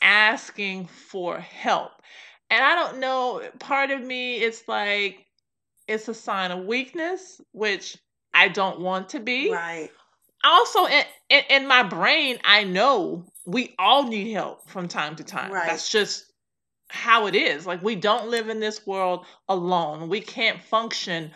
asking 0.00 0.86
for 0.86 1.38
help. 1.38 1.92
And 2.48 2.64
I 2.64 2.74
don't 2.74 2.98
know, 3.00 3.42
part 3.58 3.90
of 3.90 4.02
me 4.02 4.36
it's 4.36 4.66
like 4.66 5.26
it's 5.86 6.08
a 6.08 6.14
sign 6.14 6.50
of 6.52 6.64
weakness, 6.64 7.40
which 7.52 7.96
I 8.32 8.48
don't 8.48 8.80
want 8.80 9.10
to 9.10 9.20
be 9.20 9.50
Right. 9.50 9.90
also 10.44 10.86
in, 10.86 11.04
in, 11.28 11.42
in 11.50 11.66
my 11.66 11.82
brain 11.82 12.38
i 12.44 12.64
know 12.64 13.24
we 13.46 13.74
all 13.78 14.04
need 14.04 14.32
help 14.32 14.68
from 14.70 14.88
time 14.88 15.16
to 15.16 15.24
time 15.24 15.50
Right. 15.52 15.66
that's 15.66 15.90
just 15.90 16.32
how 16.88 17.26
it 17.26 17.34
is 17.34 17.66
like 17.66 17.82
we 17.82 17.94
don't 17.96 18.28
live 18.28 18.48
in 18.48 18.60
this 18.60 18.86
world 18.86 19.26
alone 19.48 20.08
we 20.08 20.20
can't 20.20 20.62
function 20.62 21.30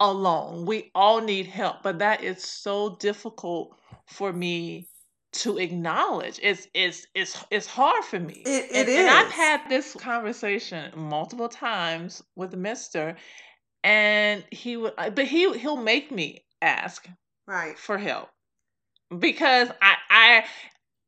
alone 0.00 0.64
we 0.64 0.90
all 0.94 1.20
need 1.20 1.46
help 1.46 1.82
but 1.82 1.98
that 1.98 2.22
is 2.22 2.42
so 2.42 2.96
difficult 3.00 3.76
for 4.06 4.32
me 4.32 4.88
to 5.32 5.58
acknowledge 5.58 6.38
it's 6.42 6.68
it's 6.72 7.06
it's 7.14 7.44
it's 7.50 7.66
hard 7.66 8.04
for 8.04 8.18
me 8.18 8.42
It- 8.46 8.70
and, 8.72 8.88
it 8.88 8.98
and 8.98 9.08
i've 9.10 9.30
had 9.32 9.68
this 9.68 9.94
conversation 9.94 10.92
multiple 10.96 11.48
times 11.48 12.22
with 12.36 12.54
mister 12.54 13.16
and 13.84 14.44
he 14.50 14.76
would 14.76 14.94
but 14.96 15.26
he 15.26 15.56
he'll 15.58 15.76
make 15.76 16.10
me 16.10 16.44
ask 16.62 17.08
Right. 17.46 17.78
for 17.78 17.98
help 17.98 18.28
because 19.18 19.68
I 19.80 19.94
I 20.10 20.44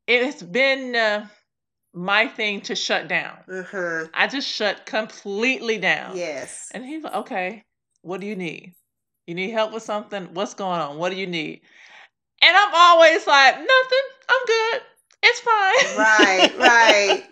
it's 0.06 0.42
been 0.42 0.96
uh, 0.96 1.26
my 1.92 2.26
thing 2.26 2.62
to 2.62 2.74
shut 2.74 3.08
down. 3.08 3.36
Uh-huh. 3.48 4.06
I 4.14 4.26
just 4.26 4.48
shut 4.48 4.86
completely 4.86 5.78
down. 5.78 6.16
Yes. 6.16 6.68
And 6.72 6.84
he's 6.84 7.02
like, 7.04 7.14
okay, 7.14 7.64
what 8.02 8.20
do 8.20 8.26
you 8.26 8.34
need? 8.36 8.74
You 9.30 9.36
need 9.36 9.50
help 9.50 9.72
with 9.72 9.84
something? 9.84 10.24
What's 10.34 10.54
going 10.54 10.80
on? 10.80 10.98
What 10.98 11.10
do 11.12 11.16
you 11.16 11.28
need? 11.28 11.60
And 12.42 12.56
I'm 12.56 12.74
always 12.74 13.24
like, 13.28 13.54
nothing. 13.54 14.06
I'm 14.28 14.44
good. 14.44 14.80
It's 15.22 15.38
fine. 15.38 15.96
Right, 15.96 16.52
right. 16.58 17.24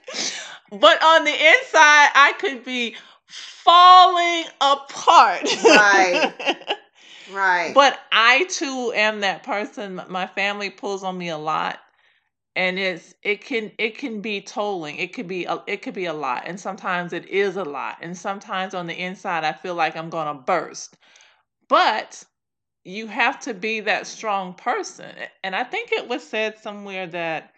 but 0.80 1.02
on 1.02 1.24
the 1.24 1.32
inside, 1.32 2.10
I 2.14 2.34
could 2.38 2.62
be 2.62 2.94
falling 3.26 4.44
apart. 4.60 5.64
Right. 5.64 6.32
Right. 7.32 7.74
But 7.74 8.00
I 8.10 8.44
too 8.44 8.92
am 8.94 9.20
that 9.20 9.42
person. 9.42 10.00
My 10.08 10.26
family 10.26 10.70
pulls 10.70 11.04
on 11.04 11.18
me 11.18 11.28
a 11.28 11.36
lot, 11.36 11.78
and 12.56 12.78
it's 12.78 13.14
it 13.22 13.44
can 13.44 13.70
it 13.76 13.98
can 13.98 14.22
be 14.22 14.40
tolling. 14.40 14.96
It 14.96 15.12
could 15.12 15.28
be 15.28 15.44
a, 15.44 15.62
it 15.66 15.82
could 15.82 15.92
be 15.92 16.06
a 16.06 16.14
lot, 16.14 16.44
and 16.46 16.58
sometimes 16.58 17.12
it 17.12 17.26
is 17.28 17.56
a 17.56 17.64
lot, 17.64 17.98
and 18.00 18.16
sometimes 18.16 18.72
on 18.72 18.86
the 18.86 18.98
inside 18.98 19.44
I 19.44 19.52
feel 19.52 19.74
like 19.74 19.94
I'm 19.94 20.08
gonna 20.08 20.40
burst. 20.40 20.96
But 21.68 22.24
you 22.84 23.06
have 23.06 23.40
to 23.40 23.54
be 23.54 23.80
that 23.80 24.06
strong 24.06 24.54
person, 24.54 25.14
and 25.44 25.54
I 25.54 25.64
think 25.64 25.92
it 25.92 26.08
was 26.08 26.22
said 26.22 26.58
somewhere 26.58 27.06
that 27.08 27.52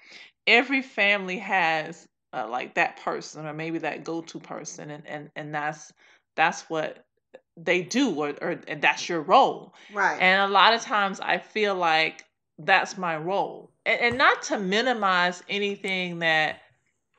every 0.47 0.83
family 0.83 1.39
has 1.39 2.07
uh, 2.33 2.49
like 2.49 2.75
that 2.75 3.01
person 3.03 3.47
or 3.47 3.53
maybe 3.53 3.79
that 3.79 4.05
go-to 4.05 4.41
person, 4.41 4.91
and 4.91 5.07
and 5.07 5.31
and 5.37 5.55
that's 5.55 5.93
that's 6.37 6.63
what 6.69 7.05
they 7.57 7.83
do 7.83 8.15
or, 8.15 8.35
or 8.41 8.61
and 8.69 8.81
that's 8.81 9.09
your 9.09 9.21
role 9.21 9.75
right. 9.93 10.19
and 10.21 10.41
a 10.41 10.53
lot 10.53 10.73
of 10.73 10.81
times 10.81 11.21
I 11.21 11.37
feel 11.39 11.75
like 11.75 12.25
that's 12.65 12.97
my 12.99 13.17
role. 13.17 13.71
And, 13.87 14.01
and 14.01 14.19
not 14.19 14.43
to 14.45 14.59
minimize 14.59 15.43
anything 15.49 16.21
that 16.21 16.61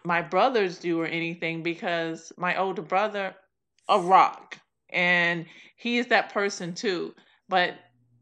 my 0.03 0.21
brothers 0.21 0.77
do 0.79 1.00
or 1.01 1.05
anything, 1.05 1.63
because 1.63 2.31
my 2.38 2.57
older 2.57 2.81
brother, 2.81 3.36
a 3.88 4.00
rock, 4.00 4.57
and 4.91 5.45
he 5.77 5.98
is 5.98 6.07
that 6.07 6.33
person 6.33 6.74
too. 6.74 7.13
But 7.50 7.75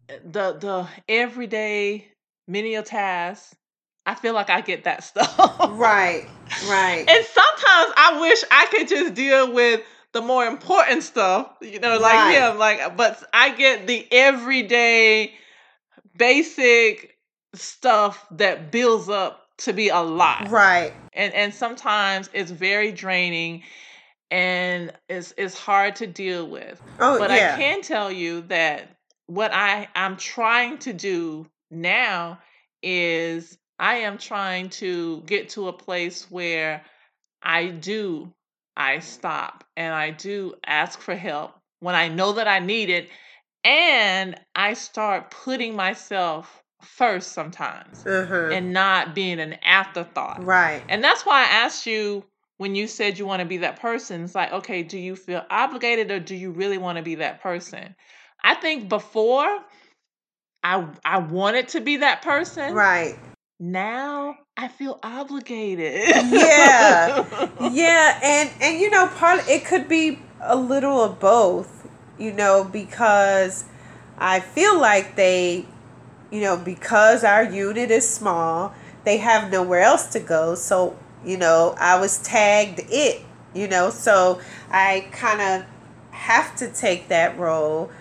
eh, 0.10 0.18
the 0.24 0.54
the 0.54 0.88
everyday 1.08 2.08
menial 2.48 2.84
tasks, 2.84 3.56
I 4.06 4.16
feel 4.16 4.34
like 4.34 4.50
I 4.50 4.62
get 4.62 4.84
that 4.86 5.04
stuff. 5.04 5.60
right. 5.72 6.28
Right. 6.68 7.06
And 7.08 7.26
sometimes 7.26 7.94
I 7.98 8.18
wish 8.22 8.44
I 8.52 8.66
could 8.68 8.88
just 8.88 9.14
deal 9.14 9.54
with 9.54 9.82
the 10.12 10.22
more 10.22 10.46
important 10.46 11.04
stuff, 11.04 11.52
you 11.62 11.80
know, 11.80 11.98
like 12.00 12.16
Right. 12.16 12.50
him. 12.50 12.58
Like, 12.58 12.98
but 12.98 13.24
I 13.34 13.52
get 13.56 13.88
the 13.88 14.06
everyday, 14.12 15.34
basic 16.18 17.18
stuff 17.54 18.26
that 18.32 18.72
builds 18.72 19.10
up 19.10 19.46
to 19.60 19.74
be 19.74 19.90
a 19.90 20.00
lot, 20.00 20.48
right. 20.50 20.94
and 21.14 21.34
and 21.34 21.54
sometimes 21.54 22.30
it's 22.34 22.52
very 22.52 22.92
draining, 22.92 23.64
and 24.32 24.92
it's 25.10 25.34
it's 25.38 25.58
hard 25.58 25.96
to 25.98 26.08
deal 26.08 26.48
with. 26.48 26.82
Oh 27.00 27.18
But 27.20 27.32
yeah. 27.32 27.54
I 27.56 27.58
can 27.58 27.82
tell 27.82 28.12
you 28.12 28.42
that 28.44 28.90
what 29.28 29.52
I 29.54 29.88
I'm 29.96 30.18
trying 30.18 30.78
to 30.80 30.94
do 30.94 31.48
now 31.72 32.40
is 32.82 33.58
I 33.80 33.96
am 33.96 34.18
trying 34.18 34.70
to 34.72 35.22
get 35.26 35.50
to 35.50 35.68
a 35.68 35.74
place 35.74 36.30
where 36.30 36.84
I 37.42 37.68
do 37.68 38.34
I 38.76 39.00
stop 39.00 39.64
and 39.76 39.94
I 39.94 40.12
do 40.12 40.56
ask 40.66 41.00
for 41.02 41.16
help 41.16 41.54
when 41.80 41.96
I 41.96 42.08
know 42.08 42.34
that 42.34 42.48
I 42.48 42.60
need 42.60 42.90
it 42.90 43.10
and 43.64 44.40
I 44.56 44.74
start 44.74 45.32
putting 45.32 45.76
myself 45.76 46.64
first 46.82 47.34
sometimes 47.34 48.06
Uh-huh. 48.06 48.50
and 48.52 48.72
not 48.74 49.14
being 49.14 49.40
an 49.40 49.54
afterthought. 49.64 50.42
right. 50.44 50.82
And 50.88 51.04
that's 51.04 51.26
why 51.26 51.42
I 51.42 51.46
asked 51.66 51.86
you 51.86 52.24
when 52.60 52.76
you 52.76 52.88
said 52.88 53.18
you 53.18 53.26
want 53.26 53.40
to 53.40 53.46
be 53.46 53.58
that 53.60 53.80
person. 53.80 54.26
It's 54.26 54.36
like, 54.36 54.52
okay, 54.52 54.84
do 54.84 55.00
you 55.00 55.16
feel 55.16 55.44
obligated 55.50 56.12
or 56.12 56.20
do 56.20 56.36
you 56.36 56.52
really 56.52 56.78
want 56.78 56.98
to 56.98 57.02
be 57.02 57.16
that 57.16 57.42
person? 57.42 57.96
I 58.44 58.56
think 58.56 58.90
before 58.90 59.48
I 60.62 60.86
I 61.06 61.20
wanted 61.20 61.70
to 61.70 61.82
be 61.82 61.98
that 61.98 62.22
person. 62.22 62.74
Right. 62.74 63.18
Now 63.62 64.36
I 64.58 64.68
feel 64.68 65.00
obligated. 65.02 66.08
Yeah. 66.30 67.26
Yeah, 67.72 68.20
and 68.24 68.50
and 68.62 68.80
you 68.80 68.90
know, 68.90 69.08
part 69.08 69.48
it 69.48 69.66
could 69.66 69.88
be 69.88 70.20
a 70.42 70.56
little 70.56 71.04
of 71.04 71.20
both, 71.20 71.88
you 72.18 72.32
know, 72.34 72.64
because 72.64 73.66
I 74.18 74.40
feel 74.40 74.80
like 74.80 75.16
they, 75.16 75.66
you 76.32 76.42
know, 76.42 76.58
because 76.58 77.24
our 77.24 77.44
unit 77.44 77.92
is 77.92 78.10
small, 78.10 78.74
they 79.04 79.18
have 79.18 79.52
nowhere 79.52 79.82
else 79.82 80.08
to 80.14 80.20
go. 80.20 80.56
So, 80.56 80.98
you 81.26 81.38
know, 81.38 81.76
I 81.80 82.00
was 82.00 82.20
tagged 82.20 82.82
it, 82.90 83.24
you 83.54 83.68
know, 83.68 83.90
so 83.90 84.40
I 84.70 85.08
kind 85.12 85.42
of 85.42 85.66
have 86.12 86.56
to 86.58 86.72
take 86.72 87.08
that 87.10 87.38
role. 87.38 87.92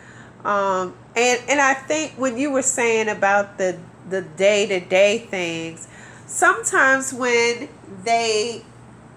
Um, 0.45 0.95
and 1.17 1.41
and 1.49 1.61
I 1.61 1.75
think 1.75 2.13
when 2.13 2.39
you 2.39 2.51
were 2.51 2.63
saying 2.63 3.09
about 3.09 3.59
the 3.59 3.79
the 4.09 4.23
day 4.23 4.67
to 4.67 4.81
day 4.81 5.19
things, 5.19 5.89
sometimes 6.27 7.13
when 7.13 7.69
they 8.05 8.63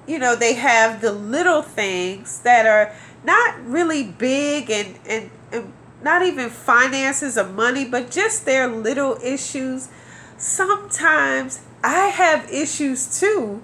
you 0.07 0.17
know 0.17 0.35
they 0.35 0.53
have 0.53 1.01
the 1.01 1.11
little 1.11 1.61
things 1.61 2.39
that 2.41 2.65
are 2.65 2.93
not 3.23 3.63
really 3.63 4.03
big 4.03 4.69
and, 4.71 4.97
and, 5.07 5.29
and 5.51 5.73
not 6.03 6.23
even 6.23 6.49
finances 6.49 7.37
or 7.37 7.45
money 7.45 7.85
but 7.85 8.09
just 8.09 8.45
their 8.45 8.67
little 8.67 9.17
issues 9.23 9.89
sometimes 10.37 11.61
i 11.83 12.07
have 12.07 12.51
issues 12.51 13.19
too 13.19 13.61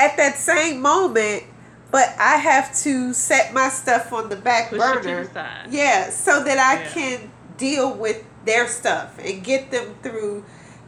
at 0.00 0.16
that 0.16 0.36
same 0.36 0.80
moment, 0.80 1.44
but 1.90 2.14
I 2.18 2.36
have 2.36 2.74
to 2.84 3.12
set 3.12 3.52
my 3.52 3.68
stuff 3.68 4.12
on 4.12 4.28
the 4.28 4.36
back 4.36 4.70
Push 4.70 4.78
burner. 4.78 5.02
the. 5.02 5.70
Yeah, 5.70 6.10
so 6.10 6.42
that 6.44 6.58
I 6.58 6.82
Yeah. 6.82 6.88
can 6.90 7.30
deal 7.56 7.92
with 7.92 8.22
their 8.44 8.66
stuff 8.68 9.18
and 9.22 9.44
get 9.44 9.70
them 9.70 9.94
through 10.02 10.44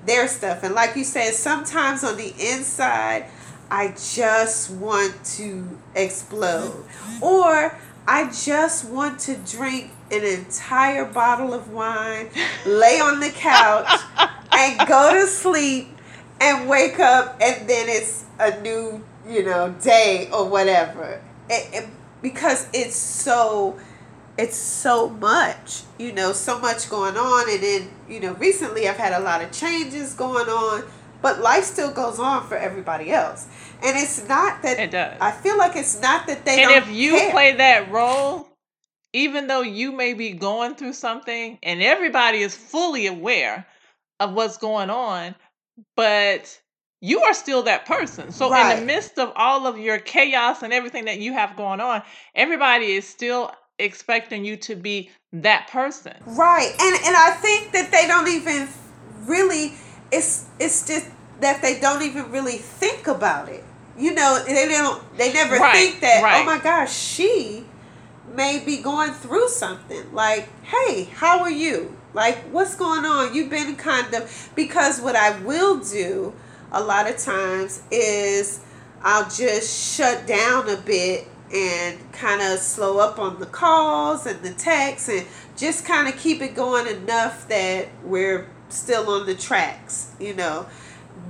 their 0.07 0.26
stuff. 0.28 0.62
And 0.62 0.75
like 0.75 0.97
you 0.97 1.04
said, 1.04 1.35
sometimes 1.35 2.02
on 2.02 2.16
the 2.16 2.35
inside, 2.38 3.26
I 3.71 3.88
just 3.88 4.71
want 4.71 5.23
to 5.37 5.78
explode. 5.95 6.85
Or 7.21 7.76
I 8.07 8.31
just 8.31 8.85
want 8.87 9.19
to 9.21 9.37
drink 9.37 9.90
an 10.11 10.25
entire 10.25 11.04
bottle 11.04 11.54
of 11.54 11.71
wine, 11.73 12.28
lay 12.66 13.00
on 13.00 13.21
the 13.21 13.31
couch, 13.31 13.88
and 14.52 14.87
go 14.88 15.14
to 15.14 15.26
sleep 15.26 15.88
and 16.40 16.69
wake 16.69 16.99
up, 16.99 17.37
and 17.40 17.69
then 17.69 17.88
it's 17.88 18.25
a 18.43 18.61
new, 18.61 19.05
you 19.29 19.43
know, 19.45 19.75
day 19.83 20.29
or 20.33 20.49
whatever. 20.49 21.21
It, 21.49 21.75
it- 21.75 21.89
because 22.23 22.69
it's 22.73 22.95
so 22.97 23.79
it's 24.39 24.57
so 24.57 25.09
much, 25.11 25.83
you 25.99 26.13
know, 26.13 26.33
so 26.33 26.59
much 26.59 26.89
going 26.89 27.17
on. 27.17 27.51
And 27.51 27.63
then, 27.63 27.91
you 28.09 28.21
know, 28.21 28.33
recently 28.35 28.89
I've 28.89 28.97
had 28.97 29.13
a 29.13 29.21
lot 29.21 29.43
of 29.43 29.53
changes 29.53 30.15
going 30.15 30.49
on, 30.49 30.85
but 31.21 31.41
life 31.41 31.65
still 31.65 31.93
goes 31.93 32.19
on 32.19 32.47
for 32.47 32.57
everybody 32.57 33.11
else. 33.11 33.47
And 33.83 33.97
it's 33.99 34.27
not 34.29 34.63
that 34.63 34.79
It 34.79 34.91
does. 34.93 35.19
I 35.21 35.33
feel 35.33 35.59
like 35.59 35.77
it's 35.77 36.01
not 36.01 36.27
that 36.29 36.45
they 36.45 36.63
and 36.63 36.71
don't 36.71 36.83
if 36.85 36.89
you 36.95 37.13
care. 37.19 37.31
play 37.33 37.57
that 37.57 37.91
role, 37.91 38.49
even 39.13 39.49
though 39.49 39.63
you 39.63 39.93
may 39.93 40.15
be 40.15 40.31
going 40.33 40.77
through 40.77 40.95
something 40.95 41.59
and 41.63 41.83
everybody 41.83 42.39
is 42.39 42.57
fully 42.57 43.07
aware 43.09 43.67
of 44.21 44.33
what's 44.33 44.57
going 44.59 44.91
on, 44.91 45.35
but 45.97 46.61
you 47.04 47.21
are 47.23 47.35
still 47.35 47.64
that 47.64 47.85
person. 47.85 48.30
So 48.30 48.54
in 48.54 48.78
the 48.78 48.87
midst 48.87 49.18
of 49.18 49.32
all 49.35 49.66
of 49.66 49.76
your 49.76 49.99
chaos 49.99 50.62
and 50.62 50.73
everything 50.73 51.06
that 51.06 51.18
you 51.18 51.32
have 51.32 51.56
going 51.56 51.80
on, 51.80 52.02
everybody 52.35 52.92
is 52.92 53.06
still 53.06 53.50
expecting 53.78 54.44
you 54.44 54.56
to 54.59 54.76
be 54.76 55.11
that 55.32 55.68
person. 55.68 56.14
Right. 56.25 56.71
And 56.80 56.94
and 57.04 57.16
I 57.16 57.37
think 57.42 57.73
that 57.73 57.90
they 57.90 58.06
don't 58.06 58.28
even 58.28 58.68
really 59.26 59.75
it's 60.12 60.47
it's 60.61 60.87
just 60.87 61.09
that 61.40 61.61
they 61.61 61.80
don't 61.80 62.02
even 62.02 62.30
really 62.30 62.59
think 62.59 63.09
about 63.09 63.49
it. 63.49 63.64
You 63.99 64.14
know, 64.14 64.40
they 64.47 64.68
don't 64.68 65.18
they 65.18 65.32
never 65.32 65.56
Right, 65.56 65.73
think 65.73 66.00
that 66.02 66.23
oh 66.23 66.47
my 66.47 66.59
gosh, 66.59 66.97
she 66.97 67.64
may 68.32 68.62
be 68.64 68.76
going 68.76 69.11
through 69.12 69.49
something. 69.49 70.14
Like, 70.14 70.49
hey, 70.62 71.04
how 71.16 71.40
are 71.40 71.50
you? 71.50 71.97
Like, 72.14 72.38
what's 72.52 72.76
going 72.76 73.04
on? 73.04 73.35
You've 73.35 73.50
been 73.50 73.75
kind 73.75 74.14
of 74.14 74.52
because 74.54 75.00
what 75.00 75.16
I 75.16 75.37
will 75.40 75.80
do 75.80 76.32
a 76.73 76.83
lot 76.83 77.09
of 77.09 77.17
times 77.19 77.83
is 77.91 78.61
I'll 79.02 79.29
just 79.31 79.95
shut 79.97 80.26
down 80.26 80.69
a 80.69 80.76
bit 80.76 81.29
and 81.55 81.99
kind 82.12 82.41
of 82.43 82.59
slow 82.59 82.99
up 82.99 83.19
on 83.19 83.38
the 83.38 83.47
calls 83.47 84.26
and 84.26 84.43
the 84.43 84.52
texts 84.55 85.09
and 85.09 85.26
just 85.57 85.85
kind 85.85 86.09
of 86.09 86.19
keep 86.19 86.41
it 86.41 86.55
going 86.55 86.87
enough 86.87 87.47
that 87.49 87.88
we're 88.05 88.49
still 88.71 89.11
on 89.11 89.26
the 89.26 89.35
tracks, 89.35 90.12
you 90.19 90.35
know. 90.35 90.67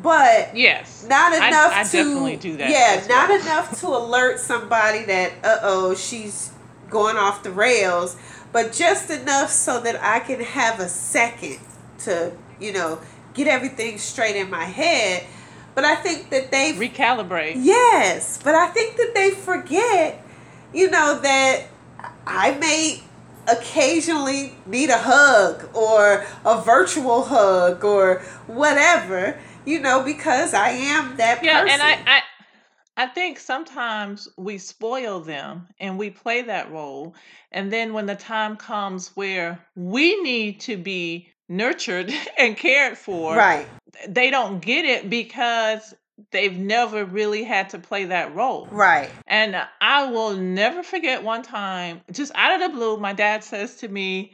But 0.03 0.57
Yes. 0.57 1.05
not 1.09 1.33
enough 1.35 1.73
I 1.75 1.83
to 1.85 1.91
definitely 1.93 2.37
do 2.37 2.57
that 2.57 2.71
Yeah, 2.71 3.07
not 3.09 3.29
well. 3.31 3.41
enough 3.41 3.81
to 3.81 3.89
alert 3.89 4.39
somebody 4.41 5.05
that 5.05 5.33
uh 5.45 5.59
oh 5.63 5.95
she's 5.95 6.51
going 6.91 7.17
off 7.17 7.43
the 7.43 7.51
rails, 7.51 8.17
but 8.53 8.73
just 8.73 9.11
enough 9.11 9.51
so 9.51 9.81
that 9.81 10.01
I 10.03 10.21
can 10.21 10.41
have 10.41 10.79
a 10.81 10.89
second 10.89 11.59
to 12.01 12.33
you 12.61 12.73
know 12.73 13.01
get 13.35 13.47
everything 13.49 13.99
straight 13.99 14.37
in 14.37 14.51
my 14.51 14.65
head. 14.65 15.25
But 15.75 15.85
I 15.85 15.95
think 15.97 16.31
that 16.31 16.51
they 16.51 16.73
Recalibrate. 16.73 17.55
Yes, 17.57 18.39
but 18.43 18.55
I 18.55 18.69
think 18.69 18.97
that 18.97 19.13
they 19.15 19.31
forget, 19.31 20.23
you 20.75 20.91
know, 20.91 21.19
that 21.23 21.65
I 22.27 22.53
may 22.59 23.03
occasionally 23.49 24.55
need 24.67 24.91
a 24.91 24.99
hug 24.99 25.69
or 25.75 26.25
a 26.45 26.63
virtual 26.63 27.23
hug 27.23 27.85
or 27.85 28.21
whatever, 28.47 29.39
you 29.65 29.81
know, 29.81 30.03
because 30.03 30.55
I 30.55 30.69
am 30.71 31.17
that 31.17 31.43
Yeah, 31.43 31.63
person. 31.63 31.81
and 31.81 31.83
I, 31.83 32.19
I 32.19 32.23
I 32.95 33.07
think 33.07 33.39
sometimes 33.41 34.29
we 34.37 34.59
spoil 34.59 35.21
them 35.21 35.67
and 35.81 35.99
we 35.99 36.11
play 36.11 36.43
that 36.43 36.71
role. 36.71 37.15
And 37.51 37.73
then 37.73 37.95
when 37.95 38.07
the 38.07 38.15
time 38.15 38.57
comes 38.57 39.09
where 39.17 39.65
we 39.75 40.21
need 40.23 40.61
to 40.63 40.77
be 40.77 41.29
nurtured 41.53 42.13
and 42.39 42.57
cared 42.57 42.99
for, 42.99 43.37
right. 43.37 43.69
they 44.09 44.31
don't 44.31 44.61
get 44.61 44.85
it 44.85 45.09
because 45.09 45.95
they've 46.31 46.57
never 46.57 47.05
really 47.05 47.45
had 47.45 47.71
to 47.71 47.79
play 47.79 48.07
that 48.07 48.35
role. 48.35 48.67
Right. 48.71 49.11
And 49.27 49.57
I 49.81 50.11
will 50.11 50.35
never 50.37 50.83
forget 50.83 51.23
one 51.23 51.43
time, 51.43 52.01
just 52.11 52.33
out 52.35 52.61
of 52.61 52.71
the 52.71 52.77
blue, 52.77 52.97
my 52.99 53.13
dad 53.13 53.45
says 53.45 53.77
to 53.77 53.89
me, 53.89 54.33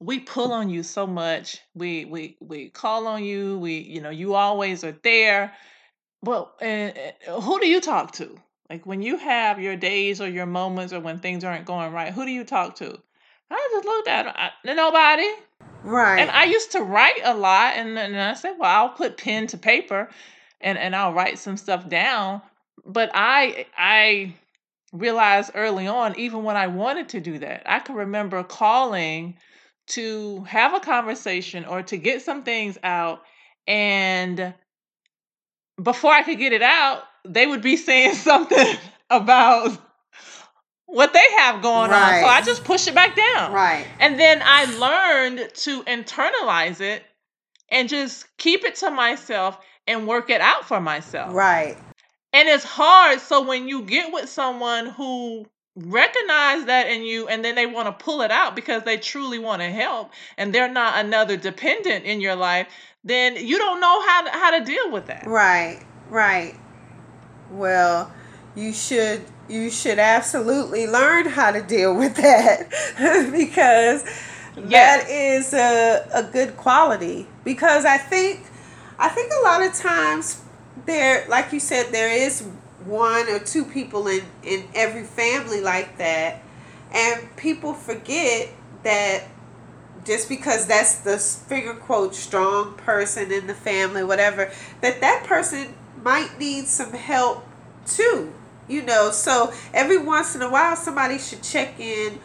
"We 0.00 0.20
pull 0.20 0.52
on 0.52 0.70
you 0.70 0.82
so 0.82 1.06
much. 1.06 1.58
We 1.74 2.04
we 2.04 2.36
we 2.40 2.70
call 2.70 3.06
on 3.06 3.24
you. 3.24 3.58
We 3.58 3.78
you 3.78 4.00
know 4.00 4.10
you 4.10 4.34
always 4.34 4.84
are 4.84 4.96
there. 5.02 5.54
Well, 6.22 6.54
and, 6.60 6.96
and 6.96 7.42
who 7.42 7.60
do 7.60 7.68
you 7.68 7.80
talk 7.80 8.12
to? 8.12 8.36
Like 8.68 8.84
when 8.84 9.00
you 9.02 9.16
have 9.16 9.60
your 9.60 9.76
days 9.76 10.20
or 10.20 10.28
your 10.28 10.46
moments 10.46 10.92
or 10.92 10.98
when 10.98 11.20
things 11.20 11.44
aren't 11.44 11.66
going 11.66 11.92
right, 11.92 12.12
who 12.12 12.24
do 12.24 12.30
you 12.30 12.44
talk 12.44 12.76
to?" 12.76 13.00
I 13.50 13.68
just 13.72 13.84
looked 13.84 14.08
at 14.08 14.26
him. 14.26 14.76
Nobody. 14.76 15.28
Right. 15.82 16.18
And 16.18 16.30
I 16.30 16.44
used 16.44 16.72
to 16.72 16.82
write 16.82 17.20
a 17.22 17.34
lot, 17.34 17.74
and, 17.76 17.96
and 17.98 18.20
I 18.20 18.34
said, 18.34 18.54
well, 18.58 18.70
I'll 18.70 18.94
put 18.94 19.16
pen 19.16 19.46
to 19.48 19.58
paper, 19.58 20.08
and 20.60 20.76
and 20.78 20.96
I'll 20.96 21.12
write 21.12 21.38
some 21.38 21.56
stuff 21.56 21.88
down. 21.88 22.42
But 22.84 23.10
I 23.14 23.66
I 23.76 24.34
realized 24.92 25.52
early 25.54 25.86
on, 25.86 26.18
even 26.18 26.42
when 26.42 26.56
I 26.56 26.66
wanted 26.66 27.10
to 27.10 27.20
do 27.20 27.38
that, 27.38 27.62
I 27.66 27.78
could 27.78 27.96
remember 27.96 28.42
calling 28.42 29.36
to 29.88 30.42
have 30.44 30.74
a 30.74 30.80
conversation 30.80 31.64
or 31.64 31.82
to 31.82 31.96
get 31.96 32.22
some 32.22 32.42
things 32.42 32.78
out, 32.82 33.22
and 33.68 34.54
before 35.80 36.12
I 36.12 36.22
could 36.22 36.38
get 36.38 36.52
it 36.52 36.62
out, 36.62 37.04
they 37.24 37.46
would 37.46 37.62
be 37.62 37.76
saying 37.76 38.14
something 38.14 38.76
about 39.08 39.78
what 40.86 41.12
they 41.12 41.24
have 41.38 41.62
going 41.62 41.92
on. 41.92 42.20
So 42.20 42.26
I 42.26 42.42
just 42.42 42.64
push 42.64 42.86
it 42.86 42.94
back 42.94 43.16
down. 43.16 43.52
right. 43.52 43.86
And 44.00 44.18
then 44.18 44.40
I 44.42 44.64
learned 44.76 45.50
to 45.54 45.82
internalize 45.84 46.80
it 46.80 47.02
and 47.70 47.88
just 47.88 48.26
keep 48.38 48.64
it 48.64 48.76
to 48.76 48.90
myself 48.90 49.58
and 49.86 50.06
work 50.06 50.30
it 50.30 50.40
out 50.40 50.66
for 50.66 50.80
myself. 50.80 51.34
Right. 51.34 51.76
And 52.32 52.48
it's 52.48 52.64
hard. 52.64 53.20
So 53.20 53.42
when 53.42 53.68
you 53.68 53.82
get 53.82 54.12
with 54.12 54.28
someone 54.28 54.86
who 54.86 55.46
recognize 55.74 56.66
that 56.66 56.88
in 56.88 57.02
you 57.02 57.28
and 57.28 57.44
then 57.44 57.54
they 57.54 57.66
want 57.66 57.86
to 57.86 58.04
pull 58.04 58.22
it 58.22 58.30
out 58.30 58.56
because 58.56 58.82
they 58.84 58.96
truly 58.96 59.38
want 59.38 59.62
to 59.62 59.68
help 59.68 60.10
and 60.38 60.54
they're 60.54 60.72
not 60.72 61.04
another 61.04 61.36
dependent 61.36 62.04
in 62.04 62.20
your 62.20 62.36
life, 62.36 62.68
then 63.04 63.36
you 63.36 63.58
don't 63.58 63.80
know 63.80 64.06
how 64.06 64.22
to, 64.22 64.30
how 64.30 64.58
to 64.58 64.64
deal 64.64 64.90
with 64.90 65.06
that. 65.06 65.26
Right. 65.26 65.84
Right. 66.08 66.54
Well, 67.50 68.12
you 68.54 68.72
should 68.72 69.22
you 69.48 69.70
should 69.70 69.98
absolutely 69.98 70.86
learn 70.86 71.26
how 71.26 71.50
to 71.52 71.62
deal 71.62 71.94
with 71.96 72.16
that. 72.16 72.68
Because 73.32 74.04
that 74.56 75.08
is 75.08 75.52
a, 75.52 76.08
a 76.12 76.22
good 76.22 76.56
quality. 76.56 77.26
Because 77.44 77.84
I 77.84 77.98
think 77.98 78.40
I 78.98 79.08
think 79.08 79.32
a 79.32 79.44
lot 79.44 79.62
of 79.62 79.74
times 79.74 80.42
there 80.86 81.26
like 81.28 81.52
you 81.52 81.60
said 81.60 81.92
there 81.92 82.10
is 82.10 82.42
one 82.84 83.28
or 83.28 83.38
two 83.38 83.64
people 83.64 84.08
in 84.08 84.22
in 84.42 84.64
every 84.74 85.04
family 85.04 85.60
like 85.60 85.98
that. 85.98 86.42
And 86.92 87.36
people 87.36 87.74
forget 87.74 88.48
that 88.82 89.24
just 90.04 90.28
because 90.28 90.66
that's 90.66 90.96
the 90.96 91.18
figure 91.18 91.74
quote 91.74 92.14
strong 92.14 92.74
person 92.74 93.32
in 93.32 93.46
the 93.48 93.54
family 93.54 94.04
whatever 94.04 94.50
that 94.80 95.00
that 95.00 95.24
person 95.24 95.74
might 96.02 96.38
need 96.38 96.66
some 96.66 96.92
help 96.92 97.44
too 97.84 98.32
you 98.68 98.82
know 98.82 99.10
so 99.10 99.52
every 99.72 99.98
once 99.98 100.34
in 100.34 100.42
a 100.42 100.50
while 100.50 100.76
somebody 100.76 101.18
should 101.18 101.42
check 101.42 101.78
in 101.78 102.18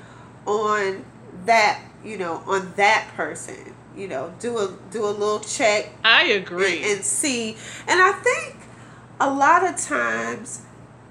on 0.46 1.04
that 1.46 1.82
you 2.04 2.18
know 2.18 2.42
on 2.48 2.74
that 2.76 3.08
person 3.16 3.76
you 3.96 4.08
know 4.08 4.34
do 4.40 4.58
a 4.58 4.74
do 4.90 5.04
a 5.06 5.12
little 5.12 5.40
check 5.40 5.90
I 6.04 6.24
agree. 6.26 6.78
and, 6.78 6.86
and 6.98 7.04
see. 7.06 7.58
And 7.88 8.02
I 8.02 8.12
think 8.14 8.56
a 9.20 9.30
lot 9.32 9.68
of 9.68 9.78
times, 9.78 10.62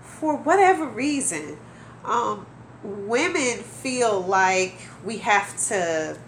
for 0.03 0.37
whatever 0.37 0.87
reason, 0.87 1.59
um, 2.05 2.47
women 2.83 3.59
feel 3.59 4.21
like 4.21 4.75
we 5.05 5.19
have 5.19 5.57
to, 5.69 6.19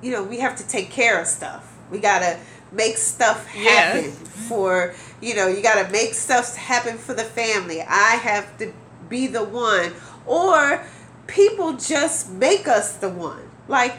you 0.00 0.10
know, 0.10 0.22
we 0.22 0.38
have 0.38 0.56
to 0.56 0.66
take 0.66 0.90
care 0.90 1.20
of 1.20 1.26
stuff. 1.26 1.76
We 1.90 1.98
gotta 1.98 2.38
make 2.70 2.96
stuff 2.96 3.46
happen 3.48 4.04
Yes. 4.04 4.18
for, 4.48 4.94
you 5.22 5.34
know, 5.34 5.46
you 5.46 5.62
gotta 5.62 5.90
make 5.90 6.12
stuff 6.12 6.56
happen 6.56 6.98
for 6.98 7.14
the 7.14 7.24
family. 7.24 7.80
I 7.80 8.16
have 8.16 8.58
to 8.58 8.72
be 9.08 9.26
the 9.26 9.44
one, 9.44 9.92
or 10.26 10.84
people 11.26 11.74
just 11.74 12.30
make 12.30 12.68
us 12.68 12.96
the 12.96 13.08
one. 13.08 13.50
Like, 13.68 13.96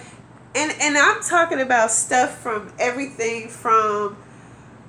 and 0.54 0.72
and 0.80 0.98
I'm 0.98 1.24
talking 1.24 1.60
about 1.60 1.90
stuff 1.90 2.38
from 2.38 2.72
everything 2.78 3.50
from 3.50 4.18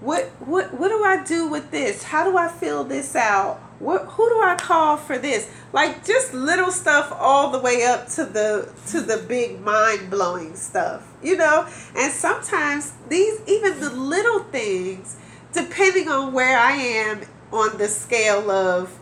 what 0.01 0.25
what 0.41 0.75
what 0.75 0.89
do 0.89 1.03
I 1.03 1.25
do 1.25 1.49
with 1.49 1.71
this? 1.71 2.03
How 2.03 2.29
do 2.29 2.37
I 2.37 2.49
fill 2.49 2.85
this 2.85 3.17
out? 3.17 3.61
what 3.79 4.03
who 4.07 4.29
do 4.29 4.41
I 4.43 4.57
call 4.57 4.97
for 4.97 5.19
this? 5.19 5.49
Like 5.73 6.05
just 6.05 6.33
little 6.33 6.71
stuff 6.71 7.13
all 7.13 7.51
the 7.51 7.59
way 7.59 7.85
up 7.85 8.09
to 8.11 8.25
the 8.25 8.73
to 8.89 9.01
the 9.01 9.19
big 9.29 9.61
mind 9.61 10.11
blowing 10.11 10.55
stuff, 10.57 11.07
you 11.23 11.37
know? 11.37 11.69
And 11.97 12.13
sometimes 12.13 12.93
these 13.09 13.41
even 13.47 13.81
the 13.81 13.91
little 13.91 14.41
things, 14.45 15.17
depending 15.55 16.09
on 16.09 16.33
where 16.33 16.59
I 16.59 16.73
am 16.73 17.23
on 17.53 17.79
the 17.79 17.89
scale 17.89 18.51
of, 18.51 18.97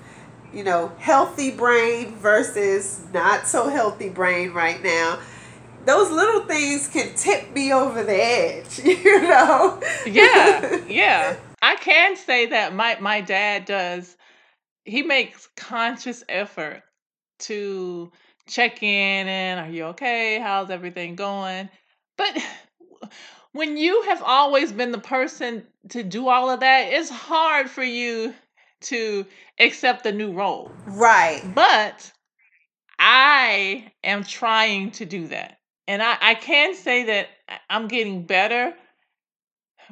you 0.52 0.62
know, 0.62 0.92
healthy 0.98 1.50
brain 1.50 2.14
versus 2.16 3.00
not 3.12 3.46
so 3.46 3.68
healthy 3.68 4.08
brain 4.08 4.52
right 4.52 4.82
now, 4.82 5.18
those 5.84 6.10
little 6.10 6.42
things 6.42 6.88
can 6.88 7.14
tip 7.16 7.52
me 7.52 7.72
over 7.72 8.04
the 8.04 8.22
edge, 8.22 8.78
you 8.84 9.22
know? 9.22 9.80
yeah, 10.06 10.76
yeah. 10.86 11.36
I 11.60 11.76
can 11.76 12.16
say 12.16 12.46
that 12.46 12.74
my 12.74 12.98
my 13.00 13.20
dad 13.20 13.64
does. 13.64 14.16
He 14.84 15.02
makes 15.02 15.48
conscious 15.56 16.24
effort 16.28 16.82
to 17.40 18.10
check 18.48 18.82
in 18.82 19.28
and 19.28 19.60
are 19.60 19.70
you 19.70 19.84
okay? 19.86 20.40
How's 20.40 20.70
everything 20.70 21.14
going? 21.14 21.68
But 22.16 22.36
when 23.52 23.76
you 23.76 24.02
have 24.02 24.22
always 24.22 24.72
been 24.72 24.92
the 24.92 24.98
person 24.98 25.66
to 25.90 26.02
do 26.02 26.28
all 26.28 26.50
of 26.50 26.60
that, 26.60 26.92
it's 26.92 27.10
hard 27.10 27.68
for 27.68 27.82
you 27.82 28.34
to 28.82 29.26
accept 29.60 30.04
the 30.04 30.12
new 30.12 30.32
role. 30.32 30.70
Right. 30.86 31.42
But 31.54 32.10
I 32.98 33.92
am 34.02 34.24
trying 34.24 34.92
to 34.92 35.04
do 35.04 35.28
that. 35.28 35.58
And 35.86 36.02
I, 36.02 36.16
I 36.20 36.34
can 36.34 36.74
say 36.74 37.04
that 37.04 37.28
I'm 37.68 37.88
getting 37.88 38.24
better. 38.24 38.74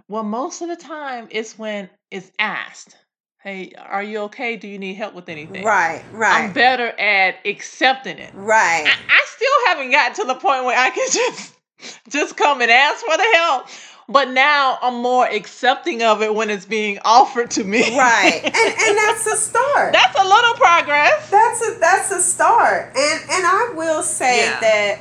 Well, 0.09 0.23
most 0.23 0.63
of 0.63 0.69
the 0.69 0.77
time 0.77 1.29
it's 1.31 1.59
when 1.59 1.91
it's 2.11 2.31
asked. 2.39 2.97
Hey, 3.43 3.73
are 3.79 4.03
you 4.03 4.21
okay? 4.23 4.57
Do 4.57 4.69
you 4.69 4.79
need 4.79 4.95
help 4.95 5.15
with 5.15 5.29
anything? 5.29 5.65
Right, 5.65 6.03
right. 6.13 6.45
I'm 6.45 6.53
better 6.53 6.89
at 6.89 7.37
accepting 7.47 8.19
it. 8.19 8.33
Right. 8.35 8.85
I, 8.87 8.91
I 9.09 9.25
still 9.27 9.67
haven't 9.67 9.91
gotten 9.91 10.15
to 10.17 10.25
the 10.25 10.35
point 10.35 10.65
where 10.65 10.79
I 10.79 10.91
can 10.91 11.09
just 11.13 11.55
just 12.09 12.37
come 12.37 12.61
and 12.61 12.71
ask 12.71 13.05
for 13.05 13.17
the 13.17 13.27
help. 13.35 13.67
But 14.09 14.31
now 14.31 14.77
I'm 14.83 14.97
more 15.03 15.25
accepting 15.27 16.03
of 16.03 16.21
it 16.21 16.35
when 16.35 16.51
it's 16.51 16.67
being 16.67 16.99
offered 17.05 17.51
to 17.53 17.65
me. 17.65 17.97
Right. 17.97 18.41
And 18.45 18.55
and 18.55 18.99
that's 18.99 19.27
a 19.27 19.37
start. 19.37 19.93
That's 19.93 20.19
a 20.19 20.25
little 20.25 20.55
progress. 20.55 21.31
That's 21.31 21.69
a 21.69 21.79
that's 21.79 22.11
a 22.11 22.21
start. 22.21 22.87
And 22.97 23.21
and 23.31 23.47
I 23.47 23.73
will 23.77 24.03
say 24.03 24.47
Yeah. 24.47 24.61
that 24.61 24.99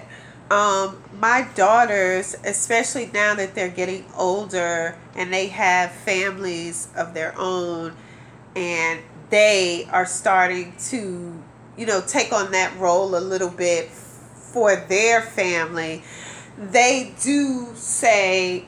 um 0.52 1.02
my 1.20 1.48
daughters, 1.56 2.36
especially 2.46 3.10
now 3.14 3.34
that 3.36 3.56
they're 3.56 3.68
getting 3.70 4.06
older 4.16 4.96
and 5.16 5.34
they 5.34 5.48
have 5.48 5.92
families 5.92 6.88
of 6.96 7.14
their 7.14 7.34
own 7.38 7.94
and 8.56 9.02
they 9.32 9.88
are 9.92 10.06
starting 10.06 10.74
to, 10.90 11.34
you 11.78 11.86
know, 11.86 12.02
take 12.06 12.32
on 12.32 12.52
that 12.52 12.78
role 12.80 13.16
a 13.16 13.20
little 13.20 13.50
bit 13.50 13.90
for 13.90 14.76
their 14.76 15.22
family, 15.22 16.04
they 16.60 17.14
do 17.22 17.70
say, 17.76 18.66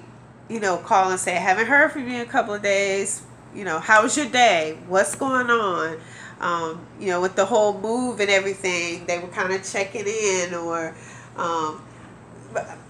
you 0.50 0.60
know, 0.60 0.78
call 0.78 1.12
and 1.12 1.20
say, 1.20 1.36
I 1.36 1.40
haven't 1.40 1.68
heard 1.68 1.92
from 1.92 2.08
you 2.08 2.16
in 2.16 2.22
a 2.22 2.26
couple 2.26 2.54
of 2.54 2.62
days. 2.62 3.22
You 3.54 3.66
know, 3.66 3.80
how 3.80 4.04
was 4.04 4.16
your 4.16 4.28
day? 4.28 4.78
What's 4.88 5.16
going 5.16 5.50
on? 5.50 5.98
Um, 6.40 6.86
you 7.00 7.08
know, 7.08 7.22
with 7.22 7.36
the 7.36 7.46
whole 7.46 7.78
move 7.78 8.20
and 8.20 8.30
everything, 8.30 9.06
they 9.06 9.20
were 9.20 9.28
kind 9.28 9.54
of 9.54 9.64
checking 9.70 10.08
in 10.08 10.54
or 10.54 10.96
um, 11.36 11.82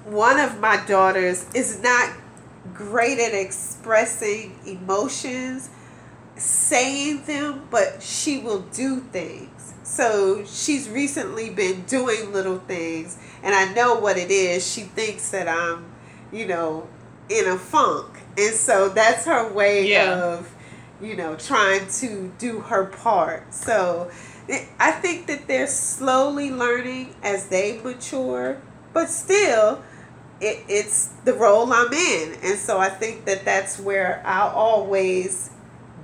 one 0.06 0.40
of 0.40 0.60
my 0.60 0.84
daughters 0.86 1.46
is 1.54 1.82
not 1.82 2.12
great 2.74 3.20
at 3.20 3.34
expressing 3.34 4.58
emotions, 4.66 5.70
saying 6.36 7.24
them, 7.26 7.68
but 7.70 8.02
she 8.02 8.40
will 8.40 8.62
do 8.62 9.00
things. 9.00 9.74
So 9.84 10.46
she's 10.46 10.90
recently 10.90 11.50
been 11.50 11.84
doing 11.84 12.32
little 12.32 12.60
things, 12.60 13.18
and 13.43 13.54
I 13.56 13.71
know 13.73 13.95
what 13.95 14.17
it 14.17 14.32
is. 14.32 14.69
She 14.71 14.82
thinks 14.82 15.32
that 15.32 15.47
I'm, 15.47 15.86
you 16.32 16.45
know, 16.47 16.88
in 17.30 17.47
a 17.47 17.58
funk. 17.58 18.08
And 18.38 18.54
so 18.54 18.89
that's 18.89 19.25
her 19.25 19.51
way 19.51 19.89
Yeah. 19.89 20.13
of, 20.13 20.54
you 21.01 21.15
know, 21.15 21.36
trying 21.36 21.88
to 21.99 22.32
do 22.38 22.60
her 22.62 22.86
part. 22.86 23.54
So 23.54 24.10
I 24.80 24.91
think 24.91 25.27
that 25.27 25.47
they're 25.47 25.67
slowly 25.67 26.51
learning 26.51 27.15
as 27.23 27.47
they 27.47 27.80
mature, 27.84 28.58
but 28.93 29.08
still, 29.10 29.82
it, 30.41 30.63
it's 30.67 31.08
the 31.25 31.34
role 31.34 31.71
I'm 31.71 31.93
in. 31.93 32.34
And 32.43 32.58
so 32.60 32.80
I 32.80 32.89
think 32.89 33.25
that 33.25 33.45
that's 33.45 33.80
where 33.80 34.21
I'll 34.25 34.49
always 34.56 35.51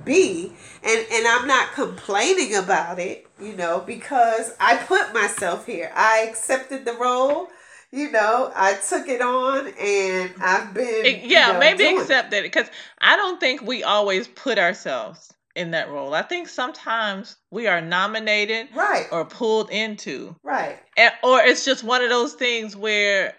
be. 0.04 0.52
And, 0.82 1.06
and 1.12 1.26
I'm 1.26 1.46
not 1.46 1.72
complaining 1.72 2.54
about 2.54 2.98
it, 2.98 3.26
you 3.40 3.54
know, 3.56 3.80
because 3.86 4.54
I 4.60 4.76
put 4.76 5.12
myself 5.14 5.66
here. 5.66 5.90
I 5.94 6.26
accepted 6.28 6.84
the 6.84 6.94
role. 6.94 7.48
You 7.90 8.10
know, 8.10 8.52
I 8.54 8.74
took 8.74 9.08
it 9.08 9.22
on 9.22 9.68
and 9.80 10.32
I've 10.42 10.74
been. 10.74 11.06
It- 11.06 11.22
you 11.22 11.30
yeah, 11.30 11.52
know, 11.52 11.58
maybe 11.58 11.78
doing 11.84 12.06
it. 12.10 12.42
because 12.42 12.68
I 13.00 13.16
don't 13.16 13.40
think 13.40 13.62
we 13.62 13.82
always 13.82 14.28
put 14.28 14.58
ourselves 14.58 15.32
in 15.56 15.70
that 15.72 15.90
role. 15.90 16.14
I 16.14 16.22
think 16.22 16.48
sometimes 16.48 17.36
we 17.50 17.66
are 17.66 17.80
nominated 17.80 18.68
Right, 18.74 19.06
or 19.10 19.24
pulled 19.24 19.70
into, 19.70 20.36
right. 20.44 20.78
and, 20.96 21.12
or 21.24 21.40
it's 21.40 21.64
just 21.64 21.82
one 21.82 22.02
of 22.02 22.10
those 22.10 22.34
things 22.34 22.76
where 22.76 23.34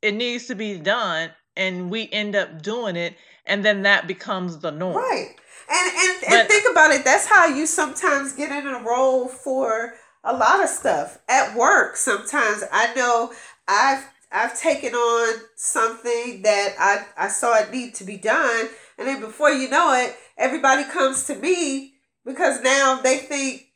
it 0.00 0.14
needs 0.14 0.46
to 0.46 0.54
be 0.54 0.78
done, 0.78 1.30
and 1.56 1.90
we 1.90 2.08
end 2.10 2.34
up 2.36 2.62
doing 2.62 2.96
it, 2.96 3.16
and 3.44 3.64
then 3.64 3.82
that 3.82 4.06
becomes 4.06 4.58
the 4.58 4.70
norm. 4.70 4.96
Right. 4.96 5.34
And 5.70 5.92
and, 5.96 6.32
and 6.32 6.48
think 6.48 6.70
about 6.70 6.92
it, 6.92 7.04
that's 7.04 7.26
how 7.26 7.46
you 7.46 7.66
sometimes 7.66 8.32
get 8.32 8.50
in 8.50 8.66
a 8.66 8.82
role 8.82 9.28
for 9.28 9.94
a 10.24 10.32
lot 10.32 10.62
of 10.62 10.68
stuff. 10.68 11.18
At 11.28 11.56
work 11.56 11.96
sometimes 11.96 12.64
I 12.72 12.94
know 12.94 13.32
I've 13.68 14.04
I've 14.30 14.58
taken 14.58 14.94
on 14.94 15.40
something 15.56 16.42
that 16.42 16.74
I, 16.78 17.04
I 17.16 17.28
saw 17.28 17.58
it 17.58 17.70
need 17.70 17.94
to 17.96 18.04
be 18.04 18.16
done 18.16 18.68
and 18.98 19.06
then 19.06 19.20
before 19.20 19.50
you 19.50 19.68
know 19.68 19.92
it, 19.94 20.16
everybody 20.38 20.84
comes 20.84 21.24
to 21.24 21.34
me 21.34 21.94
because 22.24 22.62
now 22.62 23.00
they 23.02 23.18
think 23.18 23.66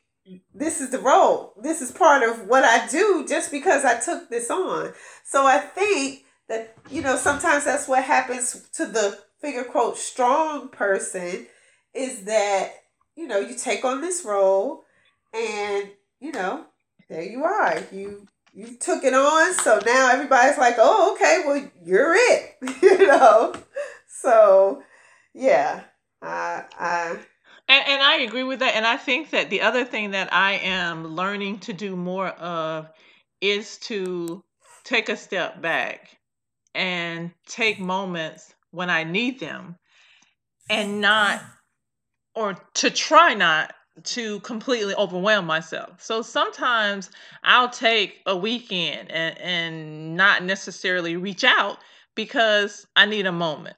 this 0.53 0.81
is 0.81 0.89
the 0.89 0.99
role. 0.99 1.53
This 1.61 1.81
is 1.81 1.91
part 1.91 2.23
of 2.23 2.47
what 2.47 2.63
I 2.63 2.87
do 2.87 3.25
just 3.27 3.51
because 3.51 3.85
I 3.85 3.99
took 3.99 4.29
this 4.29 4.49
on. 4.49 4.93
So 5.23 5.45
I 5.45 5.57
think 5.57 6.23
that, 6.49 6.75
you 6.89 7.01
know, 7.01 7.15
sometimes 7.15 7.65
that's 7.65 7.87
what 7.87 8.03
happens 8.03 8.67
to 8.73 8.85
the 8.85 9.19
figure 9.41 9.63
quote 9.63 9.97
strong 9.97 10.69
person 10.69 11.47
is 11.97 12.25
that, 12.25 12.71
you 13.15 13.27
know, 13.27 13.39
you 13.39 13.55
take 13.55 13.83
on 13.83 14.01
this 14.01 14.23
role 14.23 14.83
and, 15.33 15.89
you 16.19 16.31
know, 16.31 16.65
there 17.09 17.23
you 17.23 17.43
are. 17.43 17.79
You 17.91 18.27
you 18.53 18.75
took 18.79 19.03
it 19.03 19.13
on, 19.13 19.53
so 19.53 19.79
now 19.85 20.09
everybody's 20.11 20.57
like, 20.57 20.75
Oh, 20.77 21.13
okay, 21.13 21.43
well 21.45 21.69
you're 21.83 22.15
it. 22.15 22.55
you 22.81 23.07
know. 23.07 23.53
So 24.07 24.83
yeah. 25.33 25.83
I 26.21 26.63
I 26.77 27.09
And, 27.69 27.83
and 27.87 28.01
I 28.01 28.17
agree 28.21 28.43
with 28.43 28.59
that. 28.59 28.75
And 28.75 28.85
I 28.85 28.97
think 28.97 29.31
that 29.31 29.49
the 29.49 29.61
other 29.61 29.85
thing 29.85 30.11
that 30.11 30.33
I 30.33 30.53
am 30.53 31.05
learning 31.15 31.59
to 31.59 31.73
do 31.73 31.95
more 31.95 32.29
of 32.29 32.89
is 33.41 33.77
to 33.79 34.43
take 34.83 35.09
a 35.09 35.17
step 35.17 35.61
back 35.61 36.17
and 36.73 37.31
take 37.47 37.79
moments 37.79 38.53
when 38.71 38.89
I 38.89 39.03
need 39.03 39.39
them 39.39 39.77
and 40.69 41.01
not, 41.01 41.41
or 42.37 42.55
to 42.75 42.91
try 42.91 43.33
not 43.33 43.73
to 44.03 44.39
completely 44.41 44.93
overwhelm 44.93 45.45
myself. 45.47 45.99
So 45.99 46.21
sometimes 46.21 47.09
I'll 47.43 47.69
take 47.69 48.21
a 48.27 48.37
weekend 48.37 49.11
and, 49.11 49.37
and 49.39 50.15
not 50.15 50.43
necessarily 50.43 51.17
reach 51.17 51.43
out 51.43 51.79
because 52.13 52.85
I 52.95 53.07
need 53.07 53.25
a 53.25 53.31
moment. 53.31 53.75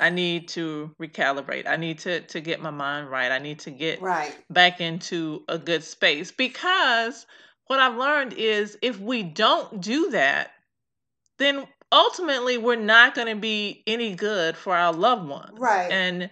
I 0.00 0.10
need 0.10 0.48
to 0.48 0.90
recalibrate. 1.00 1.68
I 1.68 1.76
need 1.76 1.98
to 2.00 2.22
to 2.22 2.40
get 2.40 2.60
my 2.60 2.70
mind 2.70 3.10
right. 3.10 3.30
I 3.30 3.38
need 3.38 3.60
to 3.60 3.70
get 3.70 4.00
right. 4.00 4.36
back 4.50 4.80
into 4.80 5.44
a 5.48 5.58
good 5.58 5.84
space 5.84 6.32
because 6.32 7.26
what 7.66 7.78
I've 7.78 7.96
learned 7.96 8.32
is 8.32 8.76
if 8.82 8.98
we 8.98 9.22
don't 9.22 9.80
do 9.80 10.10
that, 10.10 10.50
then 11.38 11.66
ultimately 11.92 12.58
we're 12.58 12.76
not 12.76 13.14
going 13.14 13.28
to 13.28 13.40
be 13.40 13.82
any 13.86 14.14
good 14.14 14.56
for 14.56 14.74
our 14.74 14.92
loved 14.92 15.28
ones. 15.28 15.58
Right. 15.58 15.92
And 15.92 16.30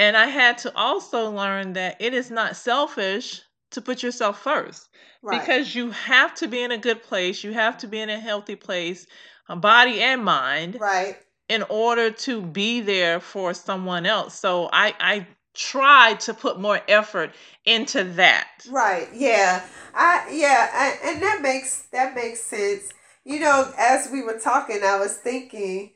and 0.00 0.16
I 0.16 0.26
had 0.26 0.56
to 0.58 0.74
also 0.74 1.30
learn 1.30 1.74
that 1.74 2.00
it 2.00 2.14
is 2.14 2.30
not 2.30 2.56
selfish 2.56 3.42
to 3.72 3.82
put 3.82 4.02
yourself 4.02 4.42
first 4.42 4.88
Right. 5.22 5.38
because 5.38 5.74
you 5.74 5.90
have 5.90 6.34
to 6.36 6.48
be 6.48 6.62
in 6.62 6.70
a 6.70 6.78
good 6.78 7.02
place, 7.02 7.44
you 7.44 7.52
have 7.52 7.76
to 7.78 7.86
be 7.86 8.00
in 8.00 8.08
a 8.08 8.18
healthy 8.18 8.56
place, 8.56 9.06
body 9.48 10.00
and 10.00 10.24
mind 10.24 10.80
right. 10.80 11.18
in 11.50 11.62
order 11.68 12.10
to 12.10 12.40
be 12.40 12.80
there 12.80 13.20
for 13.20 13.52
someone 13.52 14.06
else. 14.06 14.34
So 14.34 14.70
I 14.72 14.94
I 14.98 15.26
try 15.54 16.14
to 16.14 16.32
put 16.32 16.58
more 16.58 16.80
effort 16.88 17.32
into 17.66 18.04
that. 18.04 18.48
Right. 18.70 19.08
Yeah. 19.12 19.62
I 19.94 20.30
yeah, 20.32 20.70
I, 20.72 21.10
and 21.10 21.22
that 21.22 21.42
makes 21.42 21.82
that 21.92 22.14
makes 22.14 22.40
sense. 22.42 22.88
You 23.24 23.40
know, 23.40 23.70
as 23.76 24.08
we 24.10 24.22
were 24.22 24.38
talking, 24.38 24.82
I 24.82 24.98
was 24.98 25.16
thinking 25.16 25.92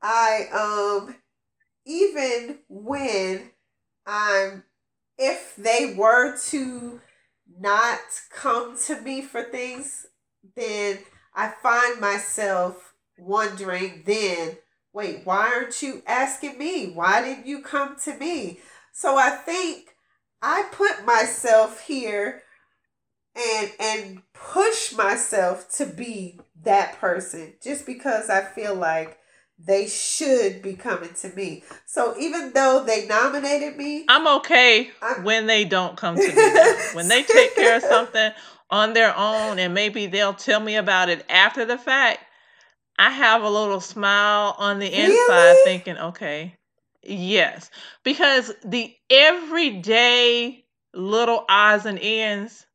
I 0.00 0.46
um 0.52 1.16
even 1.84 2.58
when 2.68 3.50
I'm 4.06 4.64
if 5.18 5.54
they 5.56 5.94
were 5.96 6.36
to 6.48 7.00
not 7.58 8.00
come 8.30 8.76
to 8.86 9.00
me 9.00 9.22
for 9.22 9.42
things, 9.42 10.06
then 10.56 10.98
I 11.34 11.52
find 11.62 12.00
myself 12.00 12.94
wondering 13.16 14.02
then, 14.06 14.58
wait, 14.92 15.20
why 15.24 15.52
aren't 15.54 15.82
you 15.82 16.02
asking 16.06 16.58
me? 16.58 16.92
Why 16.92 17.22
didn't 17.22 17.46
you 17.46 17.62
come 17.62 17.96
to 18.04 18.16
me? 18.16 18.60
So 18.92 19.16
I 19.16 19.30
think 19.30 19.94
I 20.42 20.64
put 20.72 21.06
myself 21.06 21.86
here 21.86 22.42
and 23.36 23.72
and 23.80 24.22
push 24.32 24.92
myself 24.92 25.68
to 25.76 25.86
be 25.86 26.40
that 26.62 26.98
person 27.00 27.54
just 27.62 27.86
because 27.86 28.30
I 28.30 28.42
feel 28.42 28.74
like 28.74 29.18
they 29.66 29.86
should 29.86 30.62
be 30.62 30.74
coming 30.74 31.14
to 31.14 31.28
me. 31.30 31.64
So 31.86 32.14
even 32.18 32.52
though 32.52 32.84
they 32.84 33.06
nominated 33.06 33.76
me, 33.76 34.04
I'm 34.08 34.26
okay 34.38 34.90
I'm- 35.00 35.24
when 35.24 35.46
they 35.46 35.64
don't 35.64 35.96
come 35.96 36.16
to 36.16 36.28
me. 36.28 36.94
when 36.94 37.08
they 37.08 37.22
take 37.22 37.54
care 37.54 37.76
of 37.76 37.82
something 37.88 38.32
on 38.70 38.92
their 38.92 39.16
own 39.16 39.58
and 39.58 39.72
maybe 39.74 40.06
they'll 40.06 40.34
tell 40.34 40.60
me 40.60 40.76
about 40.76 41.08
it 41.08 41.24
after 41.30 41.64
the 41.64 41.78
fact, 41.78 42.20
I 42.98 43.10
have 43.10 43.42
a 43.42 43.50
little 43.50 43.80
smile 43.80 44.54
on 44.58 44.78
the 44.78 44.86
inside 44.86 45.52
Really? 45.52 45.64
thinking, 45.64 45.96
okay, 45.98 46.56
yes. 47.02 47.70
Because 48.04 48.52
the 48.64 48.94
everyday 49.10 50.64
little 50.92 51.44
odds 51.48 51.86
and 51.86 51.98
ends, 51.98 52.66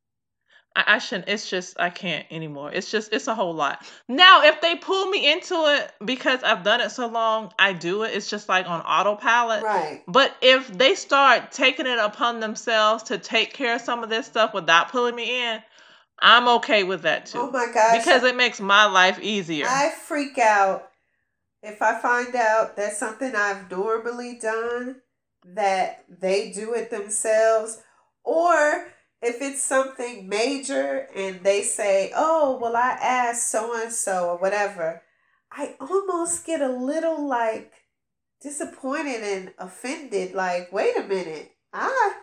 I, 0.80 0.96
I 0.96 0.98
shouldn't, 1.00 1.28
it's 1.28 1.50
just, 1.50 1.80
I 1.80 1.90
can't 1.90 2.26
anymore. 2.32 2.72
It's 2.72 2.90
just, 2.90 3.12
it's 3.12 3.28
a 3.28 3.36
whole 3.36 3.54
lot. 3.54 3.86
Now, 4.08 4.44
if 4.44 4.62
they 4.62 4.76
pull 4.76 5.08
me 5.08 5.32
into 5.32 5.56
it 5.56 5.92
because 6.06 6.42
I've 6.44 6.64
done 6.64 6.82
it 6.82 6.92
so 6.92 7.08
long, 7.08 7.52
I 7.60 7.74
do 7.74 8.04
it. 8.04 8.16
It's 8.16 8.30
just 8.30 8.48
like 8.48 8.68
on 8.68 8.82
autopilot. 8.82 9.64
right. 9.64 10.04
But 10.08 10.36
if 10.42 10.68
they 10.78 10.96
start 10.96 11.52
taking 11.52 11.86
it 11.86 12.00
upon 12.00 12.40
themselves 12.40 13.04
to 13.04 13.18
take 13.18 13.54
care 13.54 13.76
of 13.76 13.82
some 13.82 14.04
of 14.04 14.10
this 14.10 14.26
stuff 14.26 14.54
without 14.54 14.90
pulling 14.90 15.16
me 15.16 15.44
in, 15.52 15.62
I'm 16.22 16.48
okay 16.60 16.84
with 16.84 17.04
that 17.04 17.26
too. 17.26 17.40
Oh 17.40 17.52
my 17.52 17.68
gosh. 17.74 17.98
because 17.98 18.24
it 18.24 18.36
makes 18.36 18.60
my 18.60 18.86
life 18.86 19.20
easier. 19.22 19.66
I 19.68 19.90
freak 19.90 20.38
out 20.38 20.90
if 21.62 21.82
I 21.82 22.00
find 22.00 22.36
out 22.36 22.76
that 22.78 22.94
something 22.94 23.36
I've 23.36 23.70
normally 23.70 24.38
done 24.42 24.98
that 25.46 26.04
they 26.10 26.52
do 26.52 26.74
it 26.74 26.90
themselves 26.90 27.82
or 28.24 28.88
if 29.22 29.42
it's 29.42 29.62
something 29.62 30.30
major 30.30 31.08
and 31.16 31.42
they 31.44 31.62
say, 31.62 32.12
"Oh, 32.16 32.58
well 32.62 32.76
I 32.76 32.98
asked 33.02 33.50
so 33.50 33.80
and 33.82 33.92
so 33.92 34.30
or 34.30 34.38
whatever." 34.38 35.04
I 35.52 35.76
almost 35.80 36.46
get 36.46 36.62
a 36.62 36.70
little 36.70 37.28
like 37.28 37.74
disappointed 38.42 39.24
and 39.24 39.54
offended 39.58 40.34
like, 40.34 40.72
"Wait 40.72 40.98
a 40.98 41.04
minute. 41.04 41.52
I 41.74 42.14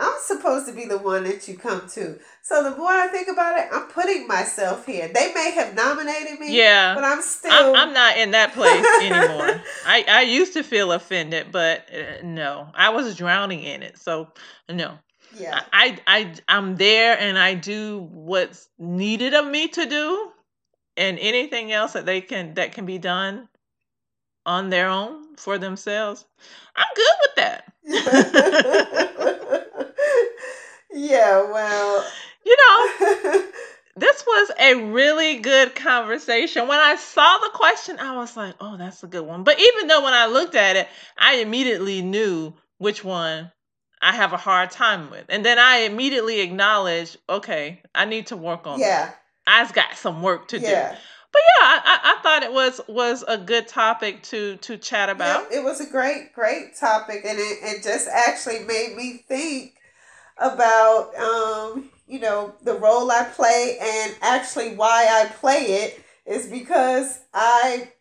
I'm 0.00 0.14
supposed 0.20 0.66
to 0.68 0.72
be 0.72 0.84
the 0.86 0.96
one 0.96 1.24
that 1.24 1.48
you 1.48 1.58
come 1.58 1.86
to." 1.88 2.18
So 2.42 2.62
the 2.62 2.76
more 2.76 2.92
I 2.92 3.08
think 3.08 3.28
about 3.28 3.58
it, 3.58 3.66
I'm 3.70 3.88
putting 3.88 4.26
myself 4.26 4.86
here. 4.86 5.08
They 5.08 5.34
may 5.34 5.50
have 5.50 5.74
nominated 5.74 6.40
me, 6.40 6.56
yeah. 6.56 6.94
but 6.94 7.04
I'm 7.04 7.20
still. 7.20 7.52
I'm, 7.52 7.88
I'm 7.88 7.92
not 7.92 8.16
in 8.16 8.30
that 8.30 8.54
place 8.54 8.86
anymore. 9.02 9.60
I, 9.86 10.04
I 10.08 10.22
used 10.22 10.54
to 10.54 10.62
feel 10.62 10.92
offended, 10.92 11.48
but 11.52 11.86
uh, 11.92 12.22
no, 12.24 12.70
I 12.74 12.88
was 12.88 13.16
drowning 13.16 13.62
in 13.64 13.82
it. 13.82 13.98
So, 13.98 14.28
no. 14.70 14.98
Yeah. 15.36 15.62
I, 15.72 15.98
I 16.06 16.34
I'm 16.48 16.76
there 16.76 17.18
and 17.18 17.38
I 17.38 17.54
do 17.54 18.08
what's 18.10 18.68
needed 18.78 19.34
of 19.34 19.46
me 19.46 19.68
to 19.68 19.86
do, 19.86 20.30
and 20.96 21.18
anything 21.18 21.72
else 21.72 21.92
that 21.92 22.06
they 22.06 22.20
can 22.20 22.54
that 22.54 22.72
can 22.72 22.86
be 22.86 22.98
done 22.98 23.48
on 24.46 24.70
their 24.70 24.88
own 24.88 25.36
for 25.36 25.58
themselves, 25.58 26.24
I'm 26.74 26.86
good 26.96 27.14
with 27.22 27.34
that. 27.36 27.72
yeah. 30.92 31.42
Well. 31.42 32.06
you 32.44 32.56
know, 32.56 33.42
this 33.96 34.24
was 34.26 34.50
a 34.58 34.74
really 34.90 35.38
good 35.38 35.74
conversation. 35.74 36.66
When 36.68 36.78
I 36.78 36.96
saw 36.96 37.38
the 37.38 37.50
question, 37.52 37.98
I 37.98 38.16
was 38.16 38.36
like, 38.36 38.54
"Oh, 38.60 38.76
that's 38.76 39.02
a 39.02 39.06
good 39.06 39.26
one." 39.26 39.44
But 39.44 39.60
even 39.60 39.88
though 39.88 40.02
when 40.02 40.14
I 40.14 40.26
looked 40.26 40.54
at 40.54 40.76
it, 40.76 40.88
I 41.16 41.36
immediately 41.36 42.02
knew 42.02 42.54
which 42.78 43.04
one 43.04 43.52
I 44.00 44.12
have 44.12 44.32
a 44.32 44.36
hard 44.36 44.70
time 44.70 45.10
with, 45.10 45.24
and 45.28 45.44
then 45.44 45.58
I 45.58 45.78
immediately 45.78 46.40
acknowledge, 46.40 47.16
"Okay, 47.28 47.82
I 47.94 48.04
need 48.04 48.28
to 48.28 48.36
work 48.36 48.66
on 48.66 48.80
that." 48.80 48.86
yeah. 48.86 49.10
I've 49.48 49.72
got 49.72 49.96
some 49.96 50.22
work 50.22 50.48
to 50.48 50.58
do. 50.58 50.66
Yeah. 50.66 50.94
But 51.32 51.42
yeah, 51.60 51.66
I, 51.66 51.98
I, 52.04 52.22
thought 52.22 52.42
it 52.42 52.52
was 52.52 52.80
was 52.88 53.22
a 53.28 53.36
good 53.36 53.68
topic 53.68 54.22
to 54.24 54.56
to 54.58 54.78
chat 54.78 55.08
about. 55.08 55.48
Yeah, 55.50 55.58
it 55.58 55.64
was 55.64 55.80
a 55.80 55.86
great, 55.86 56.32
great 56.32 56.74
topic, 56.76 57.22
and 57.26 57.38
it, 57.38 57.58
it 57.62 57.82
just 57.82 58.08
actually 58.08 58.60
made 58.60 58.96
me 58.96 59.24
think 59.28 59.74
about, 60.38 61.14
um, 61.16 61.90
you 62.06 62.20
know, 62.20 62.54
the 62.62 62.74
role 62.74 63.10
I 63.10 63.24
play, 63.24 63.76
and 63.80 64.16
actually 64.22 64.74
why 64.74 65.06
I 65.06 65.28
play 65.34 65.58
it 65.58 66.02
is 66.24 66.46
because 66.46 67.20
I, 67.34 67.92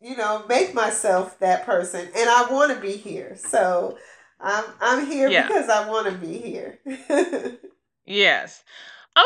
you 0.00 0.16
know, 0.16 0.44
make 0.48 0.72
myself 0.72 1.40
that 1.40 1.66
person, 1.66 2.02
and 2.02 2.30
I 2.30 2.46
want 2.50 2.72
to 2.72 2.80
be 2.80 2.96
here. 2.96 3.36
So 3.36 3.98
I'm 4.40 4.64
I'm 4.80 5.06
here 5.06 5.28
Yeah. 5.28 5.46
because 5.46 5.68
I 5.68 5.88
want 5.88 6.06
to 6.06 6.12
be 6.12 6.38
here. 6.38 6.78
Yes. 8.08 8.62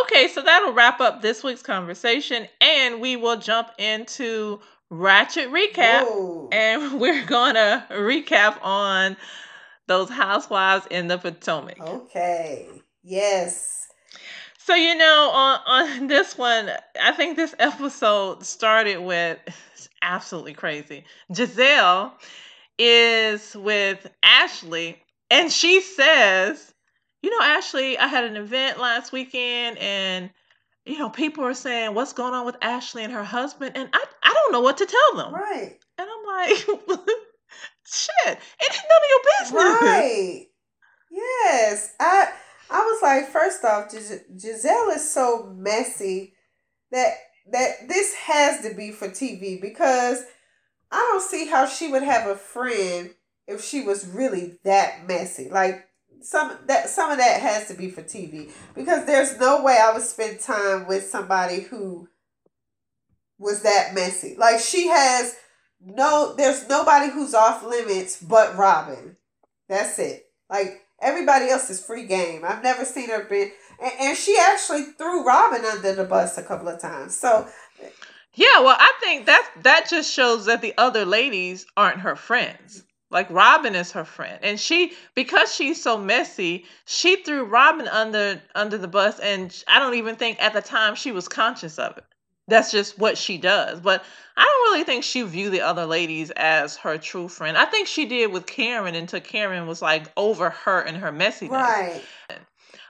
Okay, 0.04 0.28
so 0.28 0.40
that'll 0.42 0.72
wrap 0.72 1.00
up 1.00 1.20
this 1.20 1.44
week's 1.44 1.62
conversation, 1.62 2.46
and 2.60 3.00
we 3.00 3.16
will 3.16 3.36
jump 3.36 3.68
into 3.78 4.60
Ratchet 4.88 5.50
Recap. 5.50 6.04
Whoa. 6.04 6.48
And 6.50 7.00
we're 7.00 7.24
gonna 7.26 7.86
recap 7.90 8.58
on 8.62 9.16
those 9.86 10.08
housewives 10.08 10.86
in 10.90 11.08
the 11.08 11.18
Potomac. 11.18 11.80
Okay. 11.80 12.68
Yes. 13.02 13.88
So 14.58 14.74
you 14.74 14.94
know, 14.96 15.30
on 15.32 15.60
on 15.66 16.06
this 16.06 16.38
one, 16.38 16.70
I 17.02 17.12
think 17.12 17.36
this 17.36 17.54
episode 17.58 18.44
started 18.44 19.00
with 19.00 19.38
absolutely 20.02 20.54
crazy. 20.54 21.04
Gizelle 21.32 22.12
is 22.80 23.54
with 23.54 24.10
Ashley, 24.22 25.00
and 25.30 25.52
she 25.52 25.82
says, 25.82 26.72
"You 27.22 27.30
know, 27.30 27.44
Ashley, 27.44 27.98
I 27.98 28.06
had 28.06 28.24
an 28.24 28.36
event 28.36 28.78
last 28.78 29.12
weekend, 29.12 29.78
and 29.78 30.30
you 30.86 30.98
know, 30.98 31.10
people 31.10 31.44
are 31.44 31.54
saying 31.54 31.94
what's 31.94 32.14
going 32.14 32.32
on 32.32 32.46
with 32.46 32.56
Ashley 32.62 33.04
and 33.04 33.12
her 33.12 33.22
husband, 33.22 33.76
and 33.76 33.90
I 33.92 34.04
I 34.22 34.32
don't 34.32 34.52
know 34.52 34.62
what 34.62 34.78
to 34.78 34.86
tell 34.86 35.22
them." 35.22 35.34
Right. 35.34 35.78
And 35.98 36.08
I'm 36.10 36.48
like, 36.48 36.56
"Shit, 37.86 38.38
it's 38.60 38.82
none 38.88 39.02
of 39.02 39.10
your 39.10 39.20
business." 39.38 39.82
Right. 39.82 40.46
Yes. 41.10 41.94
I 42.00 42.32
I 42.70 42.78
was 42.78 43.02
like, 43.02 43.28
first 43.28 43.64
off, 43.64 43.90
Gis- 43.90 44.24
Gizelle 44.36 44.94
is 44.94 45.12
so 45.12 45.52
messy 45.54 46.34
that 46.92 47.14
that 47.52 47.88
this 47.88 48.14
has 48.14 48.62
to 48.62 48.74
be 48.74 48.92
for 48.92 49.08
TV 49.08 49.60
because 49.60 50.22
I 50.90 50.96
don't 50.96 51.22
see 51.22 51.46
how 51.46 51.66
she 51.66 51.88
would 51.88 52.02
have 52.02 52.28
a 52.28 52.34
friend 52.34 53.10
if 53.46 53.64
she 53.64 53.82
was 53.82 54.06
really 54.06 54.58
that 54.64 55.06
messy. 55.06 55.48
Like 55.50 55.88
some 56.22 56.56
that 56.66 56.88
some 56.88 57.10
of 57.10 57.18
that 57.18 57.40
has 57.40 57.68
to 57.68 57.74
be 57.74 57.90
for 57.90 58.02
TV 58.02 58.50
because 58.74 59.06
there's 59.06 59.38
no 59.38 59.62
way 59.62 59.78
I 59.80 59.92
would 59.92 60.02
spend 60.02 60.40
time 60.40 60.86
with 60.86 61.04
somebody 61.04 61.60
who 61.60 62.08
was 63.38 63.62
that 63.62 63.94
messy. 63.94 64.36
Like 64.36 64.60
she 64.60 64.88
has 64.88 65.36
no 65.80 66.34
there's 66.36 66.68
nobody 66.68 67.10
who's 67.10 67.34
off 67.34 67.64
limits 67.64 68.22
but 68.22 68.56
Robyn. 68.56 69.16
That's 69.68 69.98
it. 69.98 70.26
Like 70.48 70.82
everybody 71.00 71.48
else 71.48 71.70
is 71.70 71.84
free 71.84 72.06
game. 72.06 72.42
I've 72.44 72.62
never 72.62 72.84
seen 72.84 73.08
her 73.10 73.24
been 73.24 73.52
and, 73.82 73.92
and 73.98 74.16
she 74.16 74.36
actually 74.38 74.82
threw 74.82 75.24
Robyn 75.24 75.64
under 75.64 75.94
the 75.94 76.04
bus 76.04 76.36
a 76.36 76.42
couple 76.42 76.68
of 76.68 76.80
times. 76.80 77.16
So 77.16 77.48
Yeah, 78.34 78.60
well, 78.60 78.76
I 78.78 78.92
think 79.00 79.26
that 79.26 79.50
that 79.62 79.88
just 79.88 80.12
shows 80.12 80.46
that 80.46 80.62
the 80.62 80.74
other 80.78 81.04
ladies 81.04 81.66
aren't 81.76 82.00
her 82.00 82.16
friends. 82.16 82.84
Like 83.10 83.28
Robyn 83.28 83.74
is 83.74 83.90
her 83.92 84.04
friend, 84.04 84.38
and 84.42 84.58
she 84.58 84.92
because 85.16 85.52
she's 85.52 85.82
so 85.82 85.98
messy, 85.98 86.64
she 86.84 87.16
threw 87.16 87.42
Robyn 87.42 87.88
under 87.88 88.40
under 88.54 88.78
the 88.78 88.86
bus, 88.86 89.18
and 89.18 89.64
I 89.66 89.80
don't 89.80 89.94
even 89.94 90.14
think 90.14 90.40
at 90.40 90.52
the 90.52 90.62
time 90.62 90.94
she 90.94 91.10
was 91.10 91.26
conscious 91.26 91.76
of 91.78 91.98
it. 91.98 92.04
That's 92.46 92.70
just 92.70 92.98
what 92.98 93.18
she 93.18 93.36
does. 93.36 93.80
But 93.80 94.04
I 94.36 94.42
don't 94.44 94.72
really 94.72 94.84
think 94.84 95.02
she 95.02 95.22
viewed 95.22 95.52
the 95.52 95.60
other 95.60 95.86
ladies 95.86 96.30
as 96.32 96.76
her 96.78 96.98
true 96.98 97.28
friend. 97.28 97.56
I 97.56 97.64
think 97.64 97.88
she 97.88 98.06
did 98.06 98.32
with 98.32 98.46
Karen 98.46 98.94
until 98.94 99.20
Karen 99.20 99.66
was 99.66 99.82
like 99.82 100.10
over 100.16 100.50
her 100.50 100.80
and 100.80 100.96
her 100.96 101.12
messiness. 101.12 101.50
right. 101.50 102.02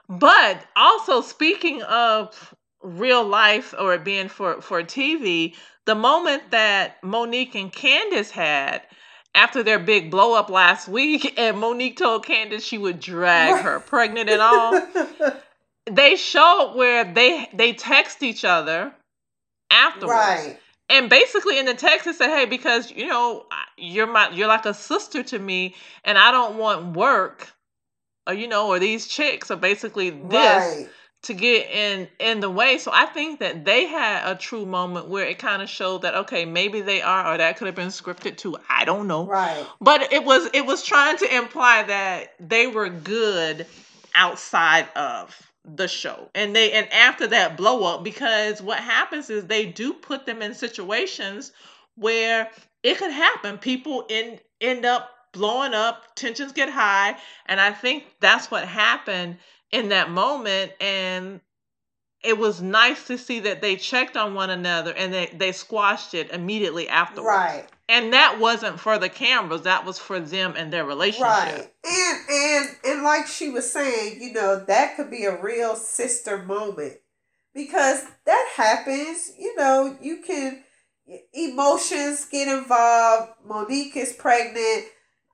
But 0.08 0.66
also 0.76 1.20
speaking 1.20 1.82
of 1.82 2.54
real 2.82 3.24
life 3.24 3.74
or 3.78 3.94
it 3.94 4.04
being 4.04 4.28
for 4.28 4.60
for 4.60 4.82
TV, 4.82 5.54
the 5.84 5.94
moment 5.94 6.50
that 6.50 7.02
Monique 7.02 7.54
and 7.54 7.72
Candace 7.72 8.30
had 8.30 8.82
after 9.34 9.62
their 9.62 9.78
big 9.78 10.10
blow 10.10 10.34
up 10.34 10.50
last 10.50 10.88
week, 10.88 11.34
and 11.38 11.58
Monique 11.58 11.96
told 11.96 12.24
Candace 12.24 12.64
she 12.64 12.78
would 12.78 13.00
drag 13.00 13.62
her 13.62 13.80
pregnant 13.80 14.28
and 14.28 14.40
all, 14.40 14.80
they 15.90 16.16
showed 16.16 16.74
where 16.76 17.04
they 17.04 17.48
they 17.52 17.72
text 17.72 18.22
each 18.22 18.44
other 18.44 18.92
afterwards. 19.70 20.10
right. 20.10 20.58
And 20.88 21.08
basically 21.08 21.56
in 21.58 21.66
the 21.66 21.74
text 21.74 22.08
it 22.08 22.16
said, 22.16 22.36
"Hey, 22.36 22.46
because 22.46 22.90
you 22.90 23.06
know 23.06 23.46
you're 23.76 24.08
my 24.08 24.30
you're 24.30 24.48
like 24.48 24.66
a 24.66 24.74
sister 24.74 25.22
to 25.22 25.38
me, 25.38 25.76
and 26.04 26.18
I 26.18 26.32
don't 26.32 26.56
want 26.56 26.96
work 26.96 27.52
or 28.26 28.34
you 28.34 28.48
know, 28.48 28.68
or 28.68 28.78
these 28.78 29.06
chicks 29.06 29.50
are 29.50 29.56
basically 29.56 30.10
this 30.10 30.30
Right. 30.30 30.88
To 31.22 31.34
get 31.34 31.70
in 31.70 32.08
in 32.18 32.40
the 32.40 32.50
way. 32.50 32.78
So 32.78 32.90
I 32.94 33.06
think 33.06 33.40
that 33.40 33.64
they 33.64 33.86
had 33.86 34.30
a 34.30 34.34
true 34.34 34.64
moment 34.64 35.08
where 35.08 35.26
it 35.26 35.38
kind 35.38 35.60
of 35.60 35.68
showed 35.68 36.02
that 36.02 36.14
okay, 36.14 36.44
maybe 36.44 36.80
they 36.80 37.02
are, 37.02 37.34
or 37.34 37.38
that 37.38 37.56
could 37.56 37.66
have 37.66 37.74
been 37.74 37.88
scripted 37.88 38.36
too. 38.36 38.56
I 38.68 38.84
don't 38.84 39.06
know. 39.06 39.26
Right. 39.26 39.66
But 39.80 40.12
it 40.12 40.24
was 40.24 40.48
it 40.54 40.64
was 40.64 40.82
trying 40.82 41.18
to 41.18 41.36
imply 41.36 41.82
that 41.84 42.34
they 42.40 42.66
were 42.66 42.88
good 42.88 43.66
outside 44.14 44.88
of 44.96 45.50
the 45.64 45.88
show. 45.88 46.30
And 46.34 46.56
they 46.56 46.72
and 46.72 46.90
after 46.92 47.26
that 47.28 47.56
blow 47.56 47.84
up 47.84 48.02
because 48.02 48.62
what 48.62 48.78
happens 48.78 49.28
is 49.28 49.44
they 49.44 49.66
do 49.66 49.92
put 49.92 50.24
them 50.24 50.40
in 50.40 50.54
situations 50.54 51.52
where 51.96 52.50
it 52.82 52.96
could 52.96 53.12
happen. 53.12 53.58
People 53.58 54.06
in 54.08 54.40
end 54.60 54.86
up 54.86 55.10
blowing 55.32 55.74
up, 55.74 56.14
tensions 56.16 56.52
get 56.52 56.70
high, 56.70 57.16
and 57.46 57.60
I 57.60 57.72
think 57.72 58.04
that's 58.20 58.50
what 58.50 58.66
happened 58.66 59.36
in 59.72 59.90
that 59.90 60.10
moment 60.10 60.72
and 60.80 61.40
it 62.22 62.36
was 62.36 62.60
nice 62.60 63.06
to 63.06 63.16
see 63.16 63.40
that 63.40 63.62
they 63.62 63.76
checked 63.76 64.16
on 64.16 64.34
one 64.34 64.50
another 64.50 64.92
and 64.92 65.12
they, 65.12 65.26
they 65.34 65.52
squashed 65.52 66.12
it 66.12 66.30
immediately 66.30 66.88
afterwards. 66.88 67.26
Right. 67.26 67.66
And 67.88 68.12
that 68.12 68.38
wasn't 68.38 68.78
for 68.78 68.98
the 68.98 69.08
cameras, 69.08 69.62
that 69.62 69.84
was 69.84 69.98
for 69.98 70.20
them 70.20 70.54
and 70.56 70.72
their 70.72 70.84
relationship. 70.84 71.26
Right. 71.26 71.72
And 71.84 72.18
and 72.30 72.76
and 72.84 73.02
like 73.02 73.26
she 73.26 73.48
was 73.48 73.72
saying, 73.72 74.20
you 74.20 74.32
know, 74.32 74.64
that 74.66 74.96
could 74.96 75.10
be 75.10 75.24
a 75.24 75.40
real 75.42 75.74
sister 75.76 76.42
moment. 76.42 76.98
Because 77.52 78.04
that 78.26 78.48
happens, 78.54 79.32
you 79.36 79.56
know, 79.56 79.96
you 80.00 80.22
can 80.24 80.62
emotions 81.32 82.26
get 82.26 82.46
involved. 82.46 83.32
Monique 83.44 83.96
is 83.96 84.12
pregnant. 84.12 84.84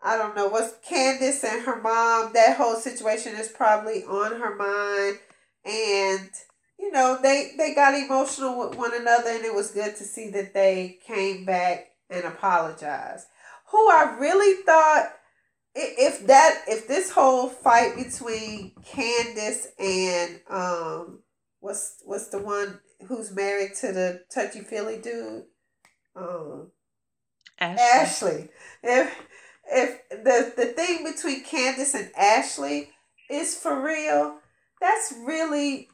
I 0.06 0.16
don't 0.16 0.36
know 0.36 0.46
what's 0.46 0.74
Candace 0.88 1.42
and 1.42 1.64
her 1.64 1.82
mom, 1.82 2.32
that 2.32 2.56
whole 2.56 2.76
situation 2.76 3.34
is 3.34 3.48
probably 3.48 4.04
on 4.04 4.40
her 4.40 4.54
mind. 4.54 5.18
And 5.64 6.30
you 6.78 6.92
know, 6.92 7.18
they 7.20 7.54
they 7.58 7.74
got 7.74 7.94
emotional 7.94 8.56
with 8.56 8.78
one 8.78 8.94
another 8.94 9.30
and 9.30 9.44
it 9.44 9.52
was 9.52 9.72
good 9.72 9.96
to 9.96 10.04
see 10.04 10.30
that 10.30 10.54
they 10.54 11.00
came 11.04 11.44
back 11.44 11.88
and 12.08 12.24
apologized. 12.24 13.26
Who 13.72 13.90
I 13.90 14.16
really 14.20 14.62
thought 14.62 15.08
if 15.74 16.24
that 16.28 16.62
if 16.68 16.86
this 16.86 17.10
whole 17.10 17.48
fight 17.48 17.96
between 17.96 18.74
Candace 18.84 19.66
and 19.76 20.40
um 20.48 21.18
what's 21.58 22.00
what's 22.04 22.28
the 22.28 22.38
one 22.38 22.78
who's 23.08 23.34
married 23.34 23.74
to 23.80 23.90
the 23.90 24.22
touchy 24.32 24.60
feely 24.60 24.98
dude? 24.98 25.46
Um 26.14 26.70
Ashley. 27.58 27.82
Ashley. 27.82 28.48
If 28.84 29.12
if 29.70 30.08
the 30.10 30.52
the 30.56 30.66
thing 30.66 31.04
between 31.04 31.44
Candace 31.44 31.94
and 31.94 32.10
Ashley 32.16 32.90
is 33.30 33.56
for 33.56 33.82
real, 33.82 34.38
that's 34.80 35.14
really 35.24 35.88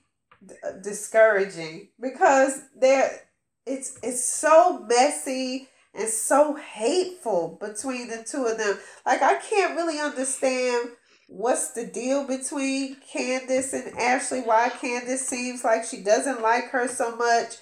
d- 0.47 0.55
uh, 0.67 0.73
discouraging 0.83 1.89
because 2.01 2.61
they're 2.79 3.11
it's 3.67 3.99
it's 4.03 4.25
so 4.25 4.85
messy 4.89 5.69
and 5.95 6.09
so 6.09 6.55
hateful 6.55 7.59
between 7.61 8.09
the 8.09 8.25
two 8.29 8.45
of 8.45 8.59
them. 8.59 8.79
Like 9.07 9.23
I 9.23 9.35
can't 9.37 9.77
really 9.77 9.99
understand 10.01 10.91
what's 11.29 11.73
the 11.73 11.87
deal 11.87 12.27
between 12.27 12.97
Candace 13.11 13.73
and 13.73 13.97
Ashley. 13.99 14.41
Why 14.41 14.69
Candace 14.69 15.27
seems 15.27 15.65
like 15.65 15.85
she 15.85 16.03
doesn't 16.03 16.43
like 16.43 16.71
her 16.71 16.89
so 16.89 17.17
much. 17.17 17.57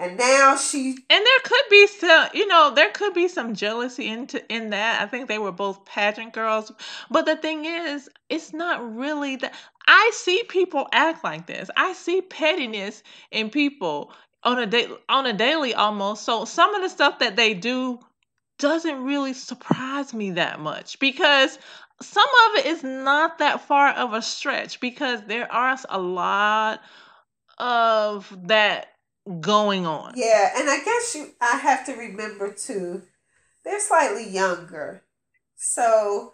And 0.00 0.16
now 0.16 0.56
she 0.56 0.96
And 1.10 1.26
there 1.26 1.40
could 1.44 1.64
be 1.70 1.86
some, 1.86 2.28
you 2.32 2.46
know, 2.46 2.72
there 2.74 2.90
could 2.90 3.12
be 3.12 3.28
some 3.28 3.54
jealousy 3.54 4.08
into 4.08 4.42
in 4.50 4.70
that. 4.70 5.02
I 5.02 5.06
think 5.06 5.28
they 5.28 5.38
were 5.38 5.52
both 5.52 5.84
pageant 5.84 6.32
girls, 6.32 6.72
but 7.10 7.26
the 7.26 7.36
thing 7.36 7.66
is, 7.66 8.08
it's 8.30 8.54
not 8.54 8.96
really 8.96 9.36
that. 9.36 9.54
I 9.86 10.10
see 10.14 10.42
people 10.44 10.88
act 10.92 11.22
like 11.22 11.46
this. 11.46 11.68
I 11.76 11.92
see 11.92 12.22
pettiness 12.22 13.02
in 13.30 13.50
people 13.50 14.14
on 14.42 14.58
a 14.58 14.66
day 14.66 14.88
on 15.10 15.26
a 15.26 15.34
daily 15.34 15.74
almost. 15.74 16.24
So 16.24 16.46
some 16.46 16.74
of 16.74 16.80
the 16.80 16.88
stuff 16.88 17.18
that 17.18 17.36
they 17.36 17.52
do 17.52 18.00
doesn't 18.58 19.04
really 19.04 19.34
surprise 19.34 20.14
me 20.14 20.30
that 20.30 20.60
much 20.60 20.98
because 20.98 21.58
some 22.00 22.28
of 22.48 22.58
it 22.60 22.66
is 22.66 22.82
not 22.82 23.38
that 23.38 23.60
far 23.60 23.90
of 23.90 24.14
a 24.14 24.22
stretch 24.22 24.80
because 24.80 25.20
there 25.26 25.50
are 25.52 25.76
a 25.90 26.00
lot 26.00 26.80
of 27.58 28.34
that 28.48 28.86
going 29.40 29.86
on. 29.86 30.14
Yeah, 30.16 30.52
and 30.56 30.68
I 30.68 30.82
guess 30.84 31.14
you 31.14 31.30
I 31.40 31.56
have 31.58 31.86
to 31.86 31.92
remember 31.92 32.52
too, 32.52 33.02
they're 33.64 33.80
slightly 33.80 34.28
younger. 34.28 35.02
So 35.56 36.32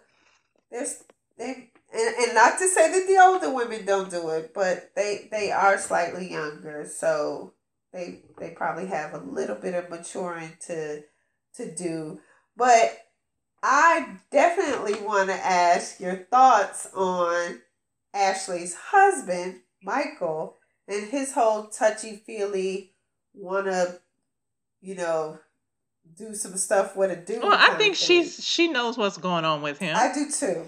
there's 0.71 1.03
they 1.37 1.71
and, 1.93 2.15
and 2.15 2.33
not 2.33 2.57
to 2.57 2.67
say 2.67 2.91
that 2.91 3.07
the 3.07 3.21
older 3.21 3.53
women 3.53 3.85
don't 3.85 4.11
do 4.11 4.29
it, 4.29 4.53
but 4.53 4.91
they 4.95 5.27
they 5.31 5.51
are 5.51 5.77
slightly 5.77 6.31
younger, 6.31 6.85
so 6.85 7.53
they 7.93 8.23
they 8.39 8.51
probably 8.51 8.87
have 8.87 9.13
a 9.13 9.19
little 9.19 9.55
bit 9.55 9.73
of 9.73 9.89
maturing 9.89 10.53
to 10.67 11.03
to 11.55 11.75
do. 11.75 12.19
But 12.55 12.97
I 13.63 14.17
definitely 14.31 14.95
want 15.05 15.29
to 15.29 15.35
ask 15.35 15.99
your 15.99 16.15
thoughts 16.15 16.89
on 16.93 17.59
Ashley's 18.13 18.75
husband, 18.75 19.61
Michael, 19.81 20.55
and 20.87 21.09
his 21.09 21.33
whole 21.33 21.65
touchy 21.67 22.21
feely 22.25 22.93
wanna, 23.33 23.97
you 24.81 24.95
know, 24.95 25.39
do 26.15 26.33
some 26.33 26.57
stuff 26.57 26.95
with 26.95 27.11
a 27.11 27.15
dude. 27.15 27.43
Well, 27.43 27.57
I 27.57 27.75
think 27.75 27.95
she's 27.95 28.43
she 28.43 28.67
knows 28.67 28.97
what's 28.97 29.17
going 29.17 29.45
on 29.45 29.61
with 29.61 29.79
him. 29.79 29.95
I 29.95 30.13
do 30.13 30.29
too. 30.29 30.63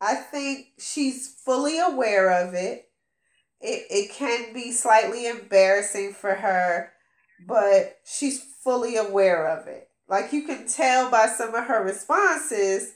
I 0.00 0.14
think 0.14 0.68
she's 0.78 1.34
fully 1.44 1.78
aware 1.78 2.30
of 2.30 2.54
it. 2.54 2.88
It 3.60 3.86
it 3.90 4.12
can 4.12 4.52
be 4.52 4.72
slightly 4.72 5.26
embarrassing 5.26 6.12
for 6.12 6.34
her, 6.34 6.92
but 7.46 7.98
she's 8.04 8.42
fully 8.62 8.96
aware 8.96 9.48
of 9.48 9.66
it. 9.66 9.88
Like 10.08 10.32
you 10.32 10.42
can 10.42 10.66
tell 10.68 11.10
by 11.10 11.26
some 11.26 11.54
of 11.54 11.64
her 11.64 11.82
responses 11.82 12.92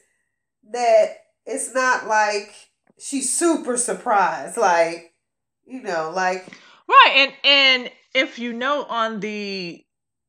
that 0.71 1.17
it's 1.47 1.75
not 1.75 2.07
like 2.07 2.55
she's 2.99 3.35
super 3.35 3.77
surprised. 3.77 4.57
Like, 4.57 5.13
you 5.67 5.83
know, 5.83 6.13
like 6.15 6.47
right, 6.89 7.13
and 7.17 7.33
and 7.45 7.91
if 8.15 8.39
you 8.39 8.53
know 8.53 8.85
on 8.85 9.21
the 9.21 9.85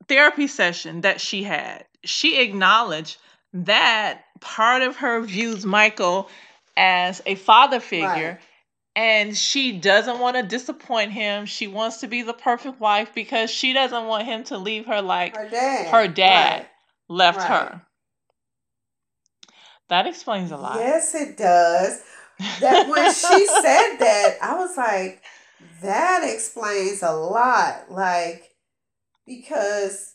therapy 0.08 0.48
session 0.48 1.02
that 1.02 1.22
she 1.22 1.44
had, 1.44 1.86
she 2.04 2.42
acknowledged 2.42 3.18
that 3.54 4.24
part 4.42 4.82
of 4.82 4.98
her 4.98 5.22
views 5.22 5.66
Michael 5.66 6.30
as 6.78 7.22
a 7.26 7.36
father 7.36 7.80
figure. 7.80 8.08
Right. 8.08 8.40
And 8.96 9.38
she 9.38 9.80
doesn't 9.80 10.20
want 10.20 10.36
to 10.36 10.44
disappoint 10.44 11.12
him. 11.12 11.46
She 11.46 11.68
wants 11.68 11.98
to 11.98 12.08
be 12.08 12.22
the 12.22 12.34
perfect 12.34 12.82
wife 12.82 13.14
because 13.14 13.50
she 13.50 13.72
doesn't 13.72 14.08
want 14.08 14.26
him 14.26 14.44
to 14.46 14.58
leave 14.58 14.88
her 14.88 15.02
like 15.02 15.38
her 15.38 15.48
dad. 15.48 15.88
her 15.88 16.08
dad 16.08 16.66
left 17.08 17.38
right. 17.38 17.48
her. 17.48 17.82
That 19.90 20.06
explains 20.06 20.52
a 20.52 20.58
lot. 20.58 20.78
Yes, 20.80 21.16
it 21.16 21.38
does. 21.38 22.02
that 22.60 22.90
when 22.90 23.06
she 23.14 23.48
said 23.48 23.98
that, 23.98 24.38
I 24.42 24.56
was 24.56 24.76
like, 24.76 25.22
that 25.82 26.22
explains 26.24 27.04
a 27.04 27.12
lot. 27.12 27.92
Like, 27.92 28.50
because 29.26 30.14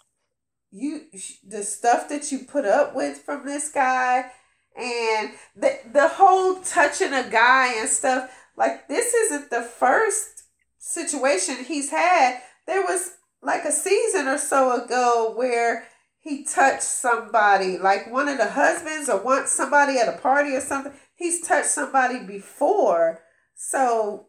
you, 0.71 1.03
the 1.47 1.63
stuff 1.63 2.09
that 2.09 2.33
you 2.33 2.41
put 2.41 2.65
up 2.65 2.95
with 2.95 3.19
from 3.19 3.47
this 3.47 3.71
guy, 3.71 4.31
and 4.77 5.31
the 5.55 5.79
the 5.93 6.09
whole 6.09 6.57
touching 6.61 7.13
a 7.13 7.29
guy 7.31 7.79
and 7.79 7.89
stuff. 7.89 8.31
Like, 8.57 8.89
this 8.89 9.15
isn't 9.15 9.51
the 9.51 9.63
first 9.63 10.45
situation 10.79 11.65
he's 11.65 11.91
had. 11.91 12.41
There 12.67 12.83
was 12.83 13.13
like 13.43 13.65
a 13.65 13.73
season 13.73 14.29
or 14.29 14.39
so 14.39 14.85
ago 14.85 15.33
where 15.37 15.85
he 16.19 16.45
touched 16.45 16.83
somebody, 16.83 17.79
like 17.79 18.11
one 18.11 18.29
of 18.29 18.39
the 18.39 18.51
husbands 18.51 19.09
or 19.09 19.19
one 19.19 19.47
somebody 19.47 19.99
at 19.99 20.09
a 20.09 20.19
party 20.19 20.55
or 20.55 20.61
something. 20.61 20.93
He's 21.15 21.47
touched 21.47 21.69
somebody 21.69 22.21
before. 22.25 23.21
So 23.55 24.29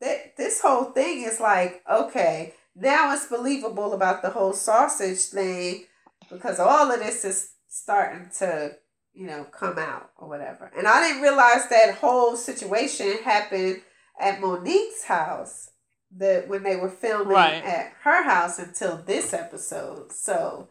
that 0.00 0.36
this 0.36 0.60
whole 0.60 0.84
thing 0.86 1.22
is 1.22 1.40
like, 1.40 1.82
okay, 1.90 2.54
now 2.74 3.12
it's 3.14 3.26
believable 3.26 3.92
about 3.92 4.22
the 4.22 4.30
whole 4.30 4.52
sausage 4.52 5.20
thing 5.26 5.84
because 6.30 6.58
all 6.60 6.90
of 6.92 7.00
this 7.00 7.24
is 7.24 7.52
starting 7.68 8.30
to, 8.38 8.72
you 9.14 9.26
know, 9.26 9.44
come 9.44 9.78
out 9.78 10.10
or 10.16 10.28
whatever. 10.28 10.70
And 10.76 10.86
I 10.86 11.00
didn't 11.06 11.22
realize 11.22 11.68
that 11.70 11.96
whole 11.96 12.36
situation 12.36 13.18
happened 13.24 13.80
at 14.20 14.40
Monique's 14.40 15.04
house 15.04 15.70
that 16.18 16.48
when 16.48 16.62
they 16.62 16.76
were 16.76 16.90
filming 16.90 17.28
Right. 17.36 17.64
at 17.64 17.92
her 18.02 18.22
house 18.24 18.58
until 18.58 18.96
this 18.98 19.32
episode. 19.34 20.12
So 20.12 20.68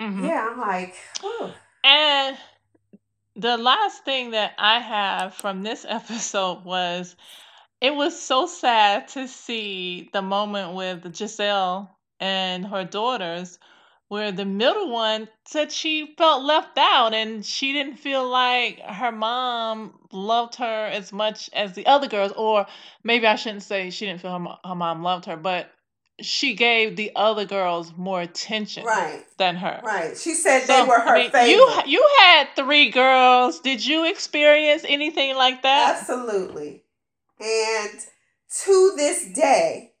Mhm. 0.00 0.28
yeah, 0.28 0.48
I'm 0.50 0.60
like. 0.60 0.94
And 1.84 2.36
the 3.34 3.56
last 3.56 4.04
thing 4.04 4.32
that 4.32 4.54
I 4.58 4.80
have 4.80 5.34
from 5.34 5.62
this 5.62 5.84
episode 5.88 6.64
was 6.64 7.16
it 7.80 7.94
was 7.94 8.20
so 8.20 8.46
sad 8.46 9.08
to 9.08 9.28
see 9.28 10.08
the 10.12 10.22
moment 10.22 10.74
with 10.74 11.02
Gizelle 11.12 11.90
and 12.20 12.66
her 12.66 12.84
daughters 12.84 13.58
where 14.08 14.30
the 14.30 14.44
middle 14.44 14.90
one 14.90 15.28
said 15.46 15.72
she 15.72 16.14
felt 16.16 16.44
left 16.44 16.78
out 16.78 17.12
and 17.12 17.44
she 17.44 17.72
didn't 17.72 17.96
feel 17.96 18.26
like 18.28 18.78
her 18.80 19.10
mom 19.12 19.98
loved 20.12 20.54
her 20.56 20.86
as 20.86 21.12
much 21.12 21.50
as 21.52 21.72
the 21.74 21.86
other 21.86 22.06
girls 22.06 22.32
or 22.36 22.66
maybe 23.02 23.26
I 23.26 23.34
shouldn't 23.34 23.64
say 23.64 23.90
she 23.90 24.06
didn't 24.06 24.20
feel 24.20 24.38
her, 24.38 24.56
her 24.68 24.74
mom 24.74 25.02
loved 25.02 25.24
her 25.26 25.36
but 25.36 25.70
she 26.20 26.54
gave 26.54 26.96
the 26.96 27.12
other 27.14 27.44
girls 27.44 27.92
more 27.96 28.22
attention 28.22 28.84
Right. 28.86 29.24
than 29.38 29.56
her. 29.56 29.82
Right. 29.84 30.16
She 30.16 30.32
said 30.34 30.62
So, 30.62 30.82
they 30.82 30.88
were 30.88 31.00
her 31.00 31.14
I 31.14 31.18
mean, 31.18 31.30
favorite. 31.30 31.50
you 31.50 31.98
you 31.98 32.08
had 32.18 32.48
three 32.56 32.90
girls. 32.90 33.60
Did 33.60 33.84
you 33.84 34.06
experience 34.08 34.82
anything 34.88 35.36
like 35.36 35.62
that? 35.62 35.98
Absolutely. 36.00 36.84
And 37.40 38.00
to 38.64 38.92
this 38.96 39.26
day, 39.32 39.92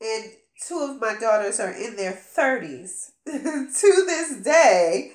and 0.00 0.24
two 0.66 0.78
of 0.78 1.00
my 1.00 1.16
daughters 1.18 1.60
are 1.60 1.72
in 1.72 1.96
their 1.96 2.12
30s, 2.12 3.10
to 3.26 4.04
this 4.06 4.42
day, 4.42 5.12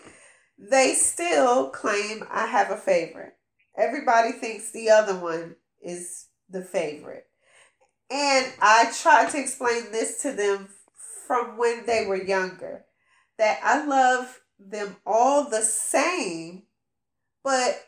they 0.57 0.93
still 0.93 1.69
claim 1.69 2.23
I 2.29 2.47
have 2.47 2.71
a 2.71 2.77
favorite. 2.77 3.33
Everybody 3.77 4.33
thinks 4.33 4.71
the 4.71 4.89
other 4.89 5.15
one 5.15 5.55
is 5.81 6.27
the 6.49 6.61
favorite. 6.61 7.27
And 8.11 8.51
I 8.61 8.91
tried 9.01 9.29
to 9.31 9.39
explain 9.39 9.91
this 9.91 10.21
to 10.23 10.33
them 10.33 10.69
from 11.27 11.57
when 11.57 11.85
they 11.85 12.05
were 12.05 12.21
younger 12.21 12.85
that 13.37 13.59
I 13.63 13.85
love 13.85 14.41
them 14.59 14.97
all 15.05 15.49
the 15.49 15.61
same, 15.61 16.63
but 17.43 17.85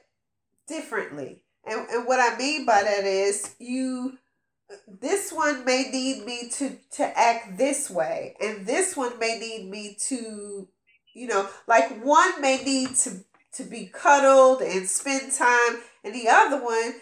differently. 0.67 1.43
And, 1.65 1.87
and 1.89 2.07
what 2.07 2.19
I 2.19 2.37
mean 2.37 2.65
by 2.65 2.83
that 2.83 3.03
is 3.03 3.55
you 3.59 4.17
this 4.87 5.31
one 5.31 5.65
may 5.65 5.89
need 5.91 6.25
me 6.25 6.49
to 6.49 6.77
to 6.93 7.19
act 7.19 7.57
this 7.57 7.89
way 7.89 8.35
and 8.39 8.65
this 8.65 8.95
one 8.95 9.17
may 9.19 9.37
need 9.37 9.69
me 9.69 9.95
to 9.99 10.67
you 11.13 11.27
know 11.27 11.47
like 11.67 12.01
one 12.03 12.39
may 12.41 12.63
need 12.63 12.95
to 12.95 13.23
to 13.53 13.63
be 13.63 13.87
cuddled 13.87 14.61
and 14.61 14.87
spend 14.87 15.31
time 15.33 15.81
and 16.03 16.15
the 16.15 16.27
other 16.29 16.63
one 16.63 16.93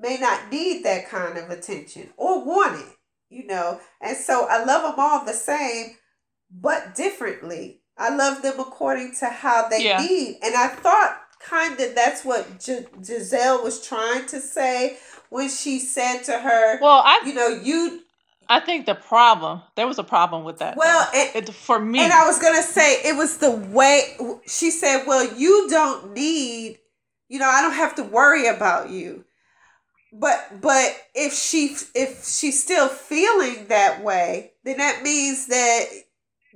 may 0.00 0.18
not 0.18 0.50
need 0.52 0.84
that 0.84 1.08
kind 1.08 1.38
of 1.38 1.48
attention 1.50 2.10
or 2.18 2.44
want 2.44 2.78
it 2.80 2.92
you 3.30 3.46
know 3.46 3.80
and 4.00 4.16
so 4.16 4.46
i 4.50 4.62
love 4.62 4.82
them 4.82 4.94
all 4.98 5.24
the 5.24 5.32
same 5.32 5.96
but 6.50 6.94
differently 6.94 7.80
i 7.96 8.14
love 8.14 8.42
them 8.42 8.60
according 8.60 9.14
to 9.18 9.26
how 9.26 9.68
they 9.68 9.84
Yeah. 9.84 9.98
need 10.06 10.36
and 10.42 10.54
i 10.54 10.68
thought 10.68 11.18
kind 11.40 11.78
of 11.80 11.94
that's 11.94 12.24
what 12.24 12.60
G- 12.60 12.86
Gizelle 13.00 13.62
was 13.62 13.86
trying 13.86 14.26
to 14.26 14.40
say 14.40 14.98
when 15.30 15.48
she 15.48 15.78
said 15.78 16.22
to 16.24 16.38
her 16.38 16.80
Well, 16.80 17.02
I 17.04 17.22
you 17.26 17.34
know 17.34 17.48
you 17.48 18.00
I 18.48 18.60
think 18.60 18.86
the 18.86 18.94
problem 18.94 19.62
there 19.74 19.86
was 19.86 19.98
a 19.98 20.04
problem 20.04 20.44
with 20.44 20.58
that. 20.58 20.76
Well, 20.76 21.08
and- 21.14 21.48
it, 21.48 21.54
for 21.54 21.78
me, 21.80 21.98
and 21.98 22.12
i 22.12 22.26
was 22.26 22.38
gonna 22.38 22.62
say 22.62 22.94
it 23.04 23.16
was 23.16 23.38
the 23.38 23.50
way 23.50 24.16
she 24.46 24.70
said 24.70 25.04
well 25.06 25.36
you 25.36 25.66
don't 25.68 26.12
need 26.14 26.78
you 27.28 27.38
know 27.38 27.48
i 27.48 27.60
don't 27.60 27.74
have 27.74 27.94
to 27.96 28.02
worry 28.04 28.46
about 28.46 28.90
you 28.90 29.24
but 30.12 30.60
but 30.60 30.96
if 31.14 31.34
she 31.34 31.76
if 31.94 32.24
she's 32.26 32.62
still 32.62 32.88
feeling 32.88 33.66
that 33.68 34.02
way 34.02 34.52
then 34.64 34.78
that 34.78 35.02
means 35.02 35.46
that 35.48 35.84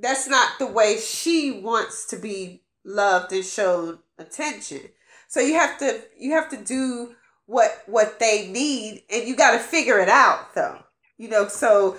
that's 0.01 0.27
not 0.29 0.59
the 0.59 0.67
way 0.67 0.97
she 0.97 1.61
wants 1.61 2.07
to 2.07 2.17
be 2.17 2.63
loved 2.85 3.33
and 3.33 3.45
shown 3.45 3.99
attention 4.19 4.81
so 5.29 5.41
you 5.41 5.55
have 5.55 5.79
to 5.79 6.03
you 6.19 6.33
have 6.33 6.49
to 6.49 6.57
do 6.57 7.15
what 7.47 7.83
what 7.87 8.19
they 8.19 8.49
need 8.49 9.03
and 9.11 9.29
you 9.29 9.37
got 9.37 9.53
to 9.53 9.59
figure 9.59 9.99
it 9.99 10.09
out 10.09 10.55
though 10.55 10.79
you 11.19 11.29
know 11.29 11.49
so 11.49 11.97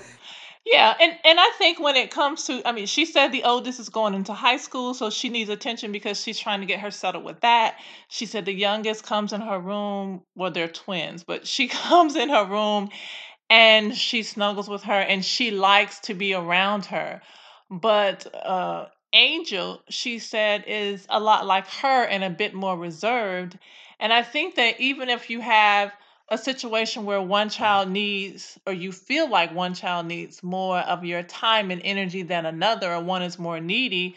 Yeah, 0.66 0.94
and 1.00 1.14
and 1.26 1.40
I 1.40 1.50
think 1.58 1.80
when 1.80 1.96
it 1.96 2.12
comes 2.12 2.44
to, 2.46 2.62
I 2.68 2.72
mean, 2.72 2.86
she 2.86 3.06
said 3.06 3.30
the 3.32 3.44
oldest 3.44 3.80
is 3.80 3.90
going 3.90 4.14
into 4.14 4.34
high 4.34 4.58
school, 4.58 4.94
so 4.94 5.10
she 5.10 5.30
needs 5.30 5.50
attention 5.50 5.92
because 5.92 6.22
she's 6.22 6.40
trying 6.40 6.60
to 6.62 6.68
get 6.68 6.80
her 6.82 6.92
settled 6.92 7.24
with 7.24 7.42
that. 7.42 7.78
She 8.10 8.28
said 8.28 8.46
the 8.46 8.54
youngest 8.54 9.04
comes 9.04 9.34
in 9.34 9.42
her 9.42 9.60
room, 9.60 10.22
well, 10.36 10.52
they're 10.52 10.68
twins, 10.68 11.24
but 11.24 11.48
she 11.48 11.68
comes 11.70 12.16
in 12.16 12.30
her 12.30 12.46
room 12.46 12.90
and 13.50 13.96
she 13.96 14.24
snuggles 14.24 14.70
with 14.70 14.84
her 14.84 15.00
and 15.00 15.26
she 15.26 15.52
likes 15.52 16.00
to 16.02 16.14
be 16.14 16.34
around 16.34 16.86
her. 16.86 17.22
But 17.72 18.28
uh 18.36 18.86
Angel, 19.14 19.82
she 19.90 20.20
said, 20.20 20.64
is 20.68 21.06
a 21.10 21.20
lot 21.20 21.46
like 21.46 21.68
her 21.68 22.06
and 22.06 22.24
a 22.24 22.30
bit 22.30 22.54
more 22.54 22.78
reserved. 22.78 23.58
And 24.00 24.12
I 24.14 24.24
think 24.24 24.56
that 24.56 24.80
even 24.80 25.10
if 25.10 25.30
you 25.30 25.42
have 25.42 25.92
a 26.30 26.38
situation 26.38 27.06
where 27.06 27.22
one 27.22 27.50
child 27.50 27.90
needs 27.90 28.58
or 28.66 28.72
you 28.72 28.92
feel 28.94 29.30
like 29.30 29.54
one 29.54 29.74
child 29.74 30.06
needs 30.06 30.42
more 30.42 30.80
of 30.80 31.04
your 31.04 31.24
time 31.24 31.72
and 31.72 31.82
energy 31.84 32.24
than 32.24 32.46
another 32.46 32.94
or 32.94 33.04
one 33.04 33.22
is 33.22 33.38
more 33.38 33.60
needy 33.60 34.16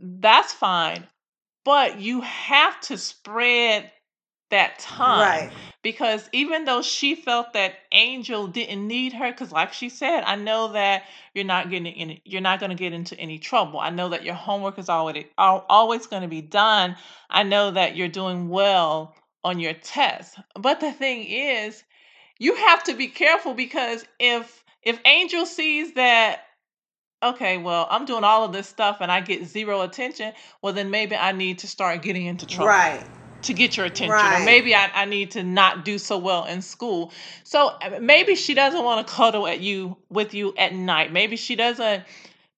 that's 0.00 0.52
fine 0.52 1.06
but 1.64 2.00
you 2.00 2.20
have 2.22 2.78
to 2.80 2.98
spread 2.98 3.90
that 4.54 4.78
time 4.78 5.20
right. 5.20 5.52
because 5.82 6.28
even 6.32 6.64
though 6.64 6.82
she 6.82 7.14
felt 7.14 7.52
that 7.52 7.74
angel 7.92 8.46
didn't 8.46 8.86
need 8.86 9.12
her 9.12 9.30
because 9.30 9.52
like 9.52 9.72
she 9.72 9.88
said 9.88 10.22
i 10.22 10.36
know 10.36 10.72
that 10.72 11.04
you're 11.34 11.44
not 11.44 11.68
getting 11.68 11.86
in 11.86 12.20
you're 12.24 12.40
not 12.40 12.60
going 12.60 12.70
to 12.70 12.76
get 12.76 12.92
into 12.92 13.18
any 13.18 13.38
trouble. 13.38 13.80
I 13.80 13.90
know 13.90 14.08
that 14.10 14.24
your 14.24 14.34
homework 14.34 14.78
is 14.78 14.88
already 14.88 15.26
al- 15.36 15.66
always 15.68 16.06
going 16.06 16.22
to 16.22 16.28
be 16.28 16.40
done. 16.40 16.96
I 17.28 17.42
know 17.42 17.72
that 17.72 17.96
you're 17.96 18.08
doing 18.08 18.48
well 18.48 19.14
on 19.42 19.58
your 19.58 19.74
test. 19.74 20.38
But 20.58 20.80
the 20.80 20.92
thing 20.92 21.24
is 21.24 21.82
you 22.38 22.54
have 22.54 22.84
to 22.84 22.94
be 22.94 23.08
careful 23.08 23.54
because 23.54 24.04
if 24.18 24.64
if 24.82 24.98
angel 25.04 25.44
sees 25.44 25.94
that 25.94 26.42
okay 27.22 27.56
well 27.56 27.86
i'm 27.90 28.04
doing 28.04 28.24
all 28.24 28.44
of 28.44 28.52
this 28.52 28.68
stuff 28.68 28.98
and 29.00 29.10
i 29.10 29.20
get 29.20 29.46
zero 29.46 29.80
attention 29.80 30.32
well 30.60 30.74
then 30.74 30.90
maybe 30.90 31.16
i 31.16 31.32
need 31.32 31.58
to 31.60 31.66
start 31.66 32.02
getting 32.02 32.26
into 32.26 32.44
trouble. 32.44 32.66
Right 32.66 33.06
to 33.44 33.54
get 33.54 33.76
your 33.76 33.86
attention 33.86 34.10
Right. 34.12 34.42
or 34.42 34.44
maybe 34.44 34.74
I, 34.74 34.90
I 34.94 35.04
need 35.04 35.30
to 35.32 35.42
not 35.42 35.84
do 35.84 35.98
so 35.98 36.18
well 36.18 36.44
in 36.44 36.62
school. 36.62 37.12
So 37.44 37.68
uh, 37.68 37.98
maybe 38.00 38.34
she 38.34 38.54
doesn't 38.54 38.84
want 38.84 39.06
to 39.06 39.12
cuddle 39.12 39.46
at 39.46 39.60
you 39.60 39.96
with 40.10 40.34
you 40.34 40.54
at 40.58 40.74
night. 40.74 41.12
Maybe 41.12 41.36
she 41.36 41.56
doesn't 41.56 42.04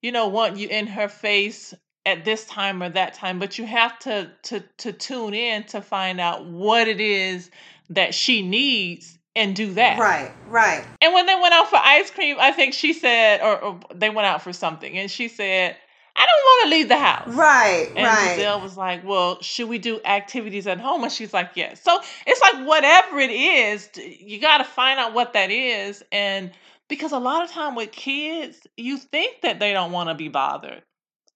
you 0.02 0.12
know 0.12 0.28
want 0.28 0.56
you 0.56 0.68
in 0.68 0.86
her 0.86 1.08
face 1.08 1.74
at 2.04 2.24
this 2.24 2.44
time 2.44 2.82
or 2.82 2.88
that 2.88 3.14
time 3.14 3.38
but 3.40 3.58
you 3.58 3.66
have 3.66 3.98
to 3.98 4.30
to 4.42 4.60
to 4.76 4.92
tune 4.92 5.34
in 5.34 5.64
to 5.64 5.80
find 5.80 6.20
out 6.20 6.44
what 6.46 6.86
it 6.86 7.00
is 7.00 7.50
that 7.90 8.14
she 8.14 8.42
needs 8.46 9.18
and 9.34 9.54
do 9.56 9.72
that. 9.74 9.98
Right 9.98 10.32
right. 10.48 10.84
And 11.00 11.12
when 11.12 11.26
they 11.26 11.34
went 11.34 11.52
out 11.52 11.68
for 11.68 11.76
ice 11.76 12.10
cream 12.10 12.36
i 12.38 12.52
think 12.52 12.74
she 12.74 12.92
said 12.92 13.40
or, 13.40 13.58
or 13.62 13.80
they 13.94 14.10
went 14.10 14.26
out 14.26 14.42
for 14.42 14.52
something 14.52 14.96
and 14.96 15.10
she 15.10 15.28
said 15.28 15.76
i 16.16 16.26
don't 16.26 16.44
want 16.44 16.64
to 16.64 16.70
leave 16.70 16.88
the 16.88 16.96
house 16.96 17.28
right 17.28 17.66
and 17.96 18.04
right 18.04 18.38
Gizelle 18.38 18.62
was 18.62 18.76
like, 18.76 19.04
Well, 19.04 19.40
should 19.40 19.68
we 19.68 19.78
do 19.78 20.00
activities 20.04 20.66
at 20.66 20.78
home? 20.78 21.02
And 21.02 21.10
she's 21.10 21.32
like, 21.32 21.52
Yes. 21.54 21.82
So 21.82 21.98
it's 22.26 22.40
like, 22.42 22.66
whatever 22.66 23.18
it 23.18 23.30
is, 23.30 23.88
you 23.96 24.38
got 24.38 24.58
to 24.58 24.64
find 24.64 25.00
out 25.00 25.14
what 25.14 25.32
that 25.32 25.50
is. 25.50 26.02
And 26.12 26.52
because 26.88 27.12
a 27.12 27.18
lot 27.18 27.42
of 27.42 27.50
time 27.50 27.74
with 27.74 27.92
kids, 27.92 28.66
you 28.76 28.98
think 28.98 29.40
that 29.42 29.58
they 29.58 29.72
don't 29.72 29.92
want 29.92 30.10
to 30.10 30.14
be 30.14 30.28
bothered 30.28 30.82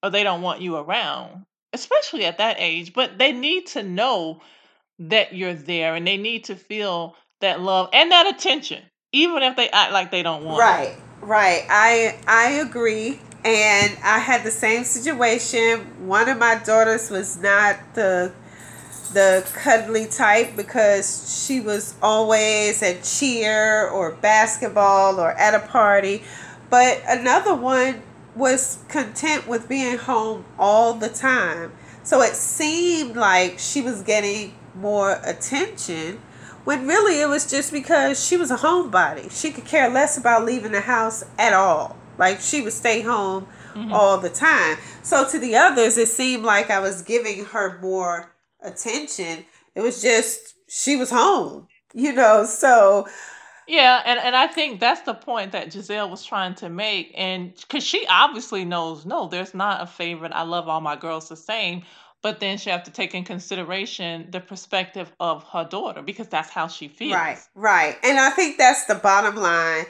or 0.03 0.11
they 0.11 0.23
don't 0.23 0.43
want 0.43 0.61
you 0.61 0.77
around, 0.77 1.47
especially 1.73 2.27
at 2.27 2.39
that 2.39 2.57
age. 2.59 2.93
But 2.93 3.19
they 3.19 3.33
need 3.33 3.67
to 3.69 3.83
know 3.83 4.43
that 4.99 5.35
you're 5.35 5.55
there 5.55 5.95
and 5.95 6.07
they 6.07 6.19
need 6.19 6.45
to 6.45 6.57
feel 6.57 7.17
that 7.41 7.61
love 7.61 7.89
and 7.95 8.13
that 8.13 8.27
attention, 8.35 8.83
even 9.13 9.43
if 9.43 9.57
they 9.57 9.71
act 9.71 9.93
like 9.93 10.11
they 10.11 10.23
don't 10.23 10.45
want 10.45 10.61
it. 10.61 10.63
Right, 10.63 10.97
right. 11.23 11.67
I 11.71 12.19
I 12.27 12.51
agree. 12.61 13.19
And 13.45 13.97
I 14.03 14.19
had 14.19 14.45
the 14.45 14.51
same 14.51 14.85
situation. 14.85 16.07
One 16.07 16.29
of 16.29 16.39
my 16.39 16.61
daughters 16.65 17.11
was 17.11 17.41
not 17.41 17.79
the 17.95 18.33
the 19.13 19.45
cuddly 19.55 20.07
type 20.07 20.55
because 20.55 21.45
she 21.45 21.61
was 21.61 21.95
always 22.01 22.81
at 22.81 23.03
cheer 23.03 23.89
or 23.89 24.13
basketball 24.13 25.19
or 25.19 25.33
at 25.33 25.53
a 25.53 25.67
party. 25.67 26.23
But 26.69 27.03
another 27.09 27.55
one 27.55 28.03
was 28.37 28.79
content 28.89 29.49
with 29.49 29.69
being 29.69 29.99
home 29.99 30.45
all 30.59 30.95
the 30.95 31.09
time. 31.09 31.73
So 32.05 32.23
it 32.23 32.35
seemed 32.35 33.17
like 33.17 33.59
she 33.59 33.83
was 33.83 34.03
getting 34.03 34.55
more 34.75 35.21
attention 35.25 36.21
when 36.65 36.87
really 36.87 37.21
it 37.21 37.29
was 37.29 37.51
just 37.51 37.73
because 37.73 38.25
she 38.25 38.37
was 38.37 38.51
a 38.51 38.59
homebody. 38.59 39.31
She 39.31 39.51
could 39.51 39.65
care 39.65 39.91
less 39.91 40.17
about 40.17 40.45
leaving 40.45 40.73
the 40.73 40.83
house 40.83 41.25
at 41.39 41.53
all. 41.53 41.97
Like 42.21 42.41
she 42.43 42.61
would 42.61 42.75
stay 42.75 43.01
home 43.01 43.49
mm-hmm. 43.75 43.93
all 43.93 44.19
the 44.19 44.29
time. 44.29 44.77
So 45.03 45.27
to 45.27 45.39
the 45.39 45.57
others, 45.57 45.97
it 45.97 46.09
seemed 46.09 46.45
like 46.45 46.71
I 46.71 46.79
was 46.79 47.01
giving 47.01 47.47
her 47.47 47.81
more 47.81 48.37
attention. 48.63 49.47
It 49.75 49.81
was 49.81 50.03
just 50.03 50.55
she 50.69 50.97
was 50.97 51.11
home, 51.11 51.67
you 51.95 52.13
know. 52.13 52.45
So 52.45 53.09
Yeah, 53.67 54.03
and, 54.05 54.21
and 54.21 54.37
I 54.37 54.49
think 54.49 54.81
that's 54.81 55.01
the 55.03 55.15
point 55.15 55.53
that 55.53 55.69
Gizelle 55.69 56.11
was 56.11 56.23
trying 56.23 56.55
to 56.57 56.69
make. 56.69 57.15
And 57.17 57.55
because 57.55 57.85
she 57.85 58.07
obviously 58.09 58.67
knows, 58.67 59.07
no, 59.07 59.27
there's 59.27 59.55
not 59.55 59.83
a 59.83 59.87
favorite. 59.87 60.33
I 60.33 60.43
love 60.43 60.69
all 60.69 60.83
my 60.83 60.97
girls 60.97 61.31
the 61.31 61.37
same. 61.37 61.85
But 62.23 62.39
then 62.39 62.59
she 62.59 62.69
have 62.69 62.83
to 62.83 62.91
take 62.91 63.15
in 63.15 63.25
consideration 63.25 64.27
the 64.31 64.41
perspective 64.41 65.11
of 65.21 65.43
her 65.45 65.65
daughter 65.65 66.03
because 66.03 66.29
that's 66.29 66.51
how 66.51 66.69
she 66.69 66.89
feels. 66.89 67.15
Right, 67.15 67.39
right. 67.55 67.97
And 68.05 68.21
I 68.21 68.29
think 68.29 68.59
that's 68.59 68.85
the 68.85 68.97
bottom 68.97 69.37
line 69.37 69.87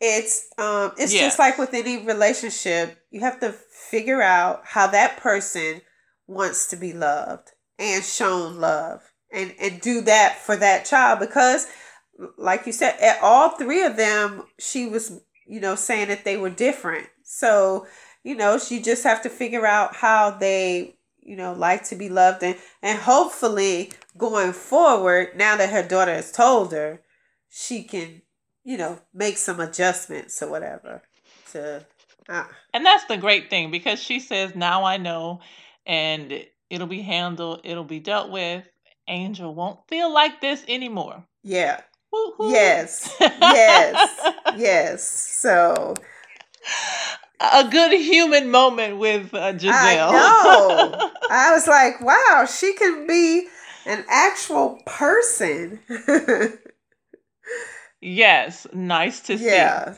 it's 0.00 0.48
um 0.58 0.92
it's 0.96 1.12
Yes. 1.12 1.22
just 1.22 1.38
like 1.38 1.58
with 1.58 1.74
any 1.74 2.04
relationship 2.04 2.98
you 3.10 3.20
have 3.20 3.40
to 3.40 3.52
figure 3.52 4.22
out 4.22 4.62
how 4.64 4.86
that 4.86 5.16
person 5.18 5.80
wants 6.26 6.68
to 6.68 6.76
be 6.76 6.92
loved 6.92 7.50
and 7.78 8.04
shown 8.04 8.58
love 8.60 9.02
and 9.32 9.54
and 9.60 9.80
do 9.80 10.00
that 10.02 10.38
for 10.38 10.56
that 10.56 10.84
child 10.84 11.18
because 11.18 11.66
like 12.36 12.66
you 12.66 12.72
said 12.72 12.96
at 13.00 13.18
all 13.22 13.50
three 13.50 13.82
of 13.84 13.96
them 13.96 14.44
she 14.58 14.86
was 14.86 15.20
you 15.46 15.60
know 15.60 15.74
saying 15.74 16.08
that 16.08 16.24
they 16.24 16.36
were 16.36 16.50
different 16.50 17.06
so 17.24 17.86
you 18.22 18.34
know 18.34 18.58
she 18.58 18.80
just 18.80 19.04
have 19.04 19.22
to 19.22 19.28
figure 19.28 19.66
out 19.66 19.96
how 19.96 20.30
they 20.30 20.94
you 21.20 21.36
know 21.36 21.52
like 21.52 21.84
to 21.84 21.96
be 21.96 22.08
loved 22.08 22.42
and 22.42 22.56
and 22.82 22.98
hopefully 23.00 23.92
going 24.16 24.52
forward 24.52 25.28
now 25.36 25.56
that 25.56 25.70
her 25.70 25.82
daughter 25.86 26.12
has 26.14 26.30
told 26.32 26.72
her 26.72 27.00
she 27.48 27.82
can 27.82 28.22
you 28.68 28.76
know 28.76 28.98
make 29.14 29.38
some 29.38 29.60
adjustments 29.60 30.42
or 30.42 30.48
whatever 30.50 31.00
to 31.52 31.84
uh, 32.28 32.44
And 32.74 32.84
that's 32.84 33.06
the 33.06 33.16
great 33.16 33.48
thing 33.48 33.70
because 33.70 33.98
she 34.02 34.20
says, 34.20 34.54
Now 34.54 34.84
I 34.84 34.98
know, 34.98 35.40
and 35.86 36.44
it'll 36.68 36.86
be 36.86 37.00
handled, 37.00 37.62
it'll 37.64 37.84
be 37.96 38.00
dealt 38.00 38.30
with. 38.30 38.64
Angel 39.08 39.54
won't 39.54 39.80
feel 39.88 40.12
like 40.12 40.42
this 40.42 40.62
anymore. 40.68 41.24
yeah 41.42 41.80
Woo-hoo. 42.12 42.50
yes 42.50 43.14
yes 43.20 43.96
yes 44.56 45.02
so 45.42 45.94
A 47.40 47.68
good 47.70 47.92
human 47.92 48.50
moment 48.50 48.98
with 48.98 49.32
uh, 49.32 49.52
Gizelle. 49.54 50.10
I 50.10 50.12
know. 50.12 51.10
I 51.30 51.52
was 51.52 51.66
like, 51.68 52.00
wow, 52.02 52.46
she 52.46 52.74
can 52.74 53.06
be 53.06 53.46
an 53.86 54.04
actual 54.10 54.80
person. 54.84 55.78
yes, 58.00 58.66
nice 58.72 59.20
to 59.20 59.38
see. 59.38 59.46
yeah. 59.46 59.94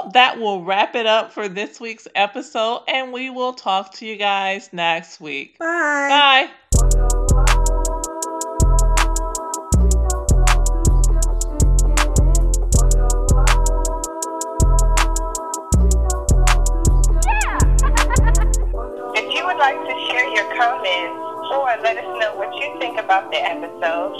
Well, 0.00 0.10
that 0.12 0.38
will 0.38 0.64
wrap 0.64 0.94
it 0.94 1.06
up 1.06 1.32
for 1.32 1.48
this 1.48 1.78
week's 1.78 2.08
episode, 2.14 2.82
and 2.88 3.12
we 3.12 3.28
will 3.30 3.52
talk 3.52 3.92
to 3.94 4.06
you 4.06 4.16
guys 4.16 4.70
next 4.72 5.20
week. 5.20 5.58
Bye. 5.58 6.48
Bye. 6.48 7.62
If 19.14 19.28
you 19.34 19.44
would 19.44 19.58
like 19.58 19.76
to 19.76 19.94
share 20.08 20.28
your 20.32 20.48
comments 20.56 21.20
or 21.52 21.68
let 21.82 21.96
us 21.98 22.18
know 22.18 22.34
what 22.36 22.54
you 22.54 22.76
think 22.80 22.98
about 22.98 23.30
the 23.30 23.36
episode, 23.42 24.14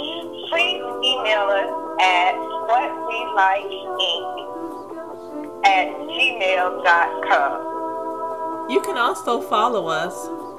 please 0.53 0.85
email 1.03 1.49
us 1.49 1.73
at 1.99 2.35
whatwelikeink 2.69 4.29
at 5.65 5.87
gmail.com. 6.13 7.51
You 8.69 8.81
can 8.81 8.97
also 8.97 9.41
follow 9.41 9.87
us 9.87 10.13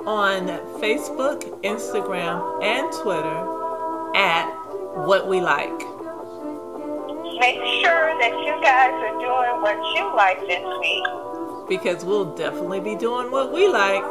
on 0.05 0.49
Facebook, 0.81 1.45
Instagram, 1.63 2.63
and 2.63 2.93
Twitter 2.93 3.39
at 4.17 4.51
What 5.07 5.29
We 5.29 5.41
Like. 5.41 5.79
Make 7.39 7.63
sure 7.83 8.19
that 8.19 8.35
you 8.45 8.61
guys 8.63 8.93
are 8.93 9.17
doing 9.21 9.63
what 9.63 9.79
you 9.95 10.05
like 10.17 10.41
this 10.41 10.65
week. 10.81 11.07
Because 11.69 12.05
we'll 12.05 12.35
definitely 12.35 12.81
be 12.81 12.97
doing 12.97 13.31
what 13.31 13.53
we 13.53 13.69
like. 13.69 14.03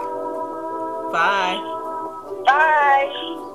Bye. 1.11 1.59
Bye. 2.45 3.52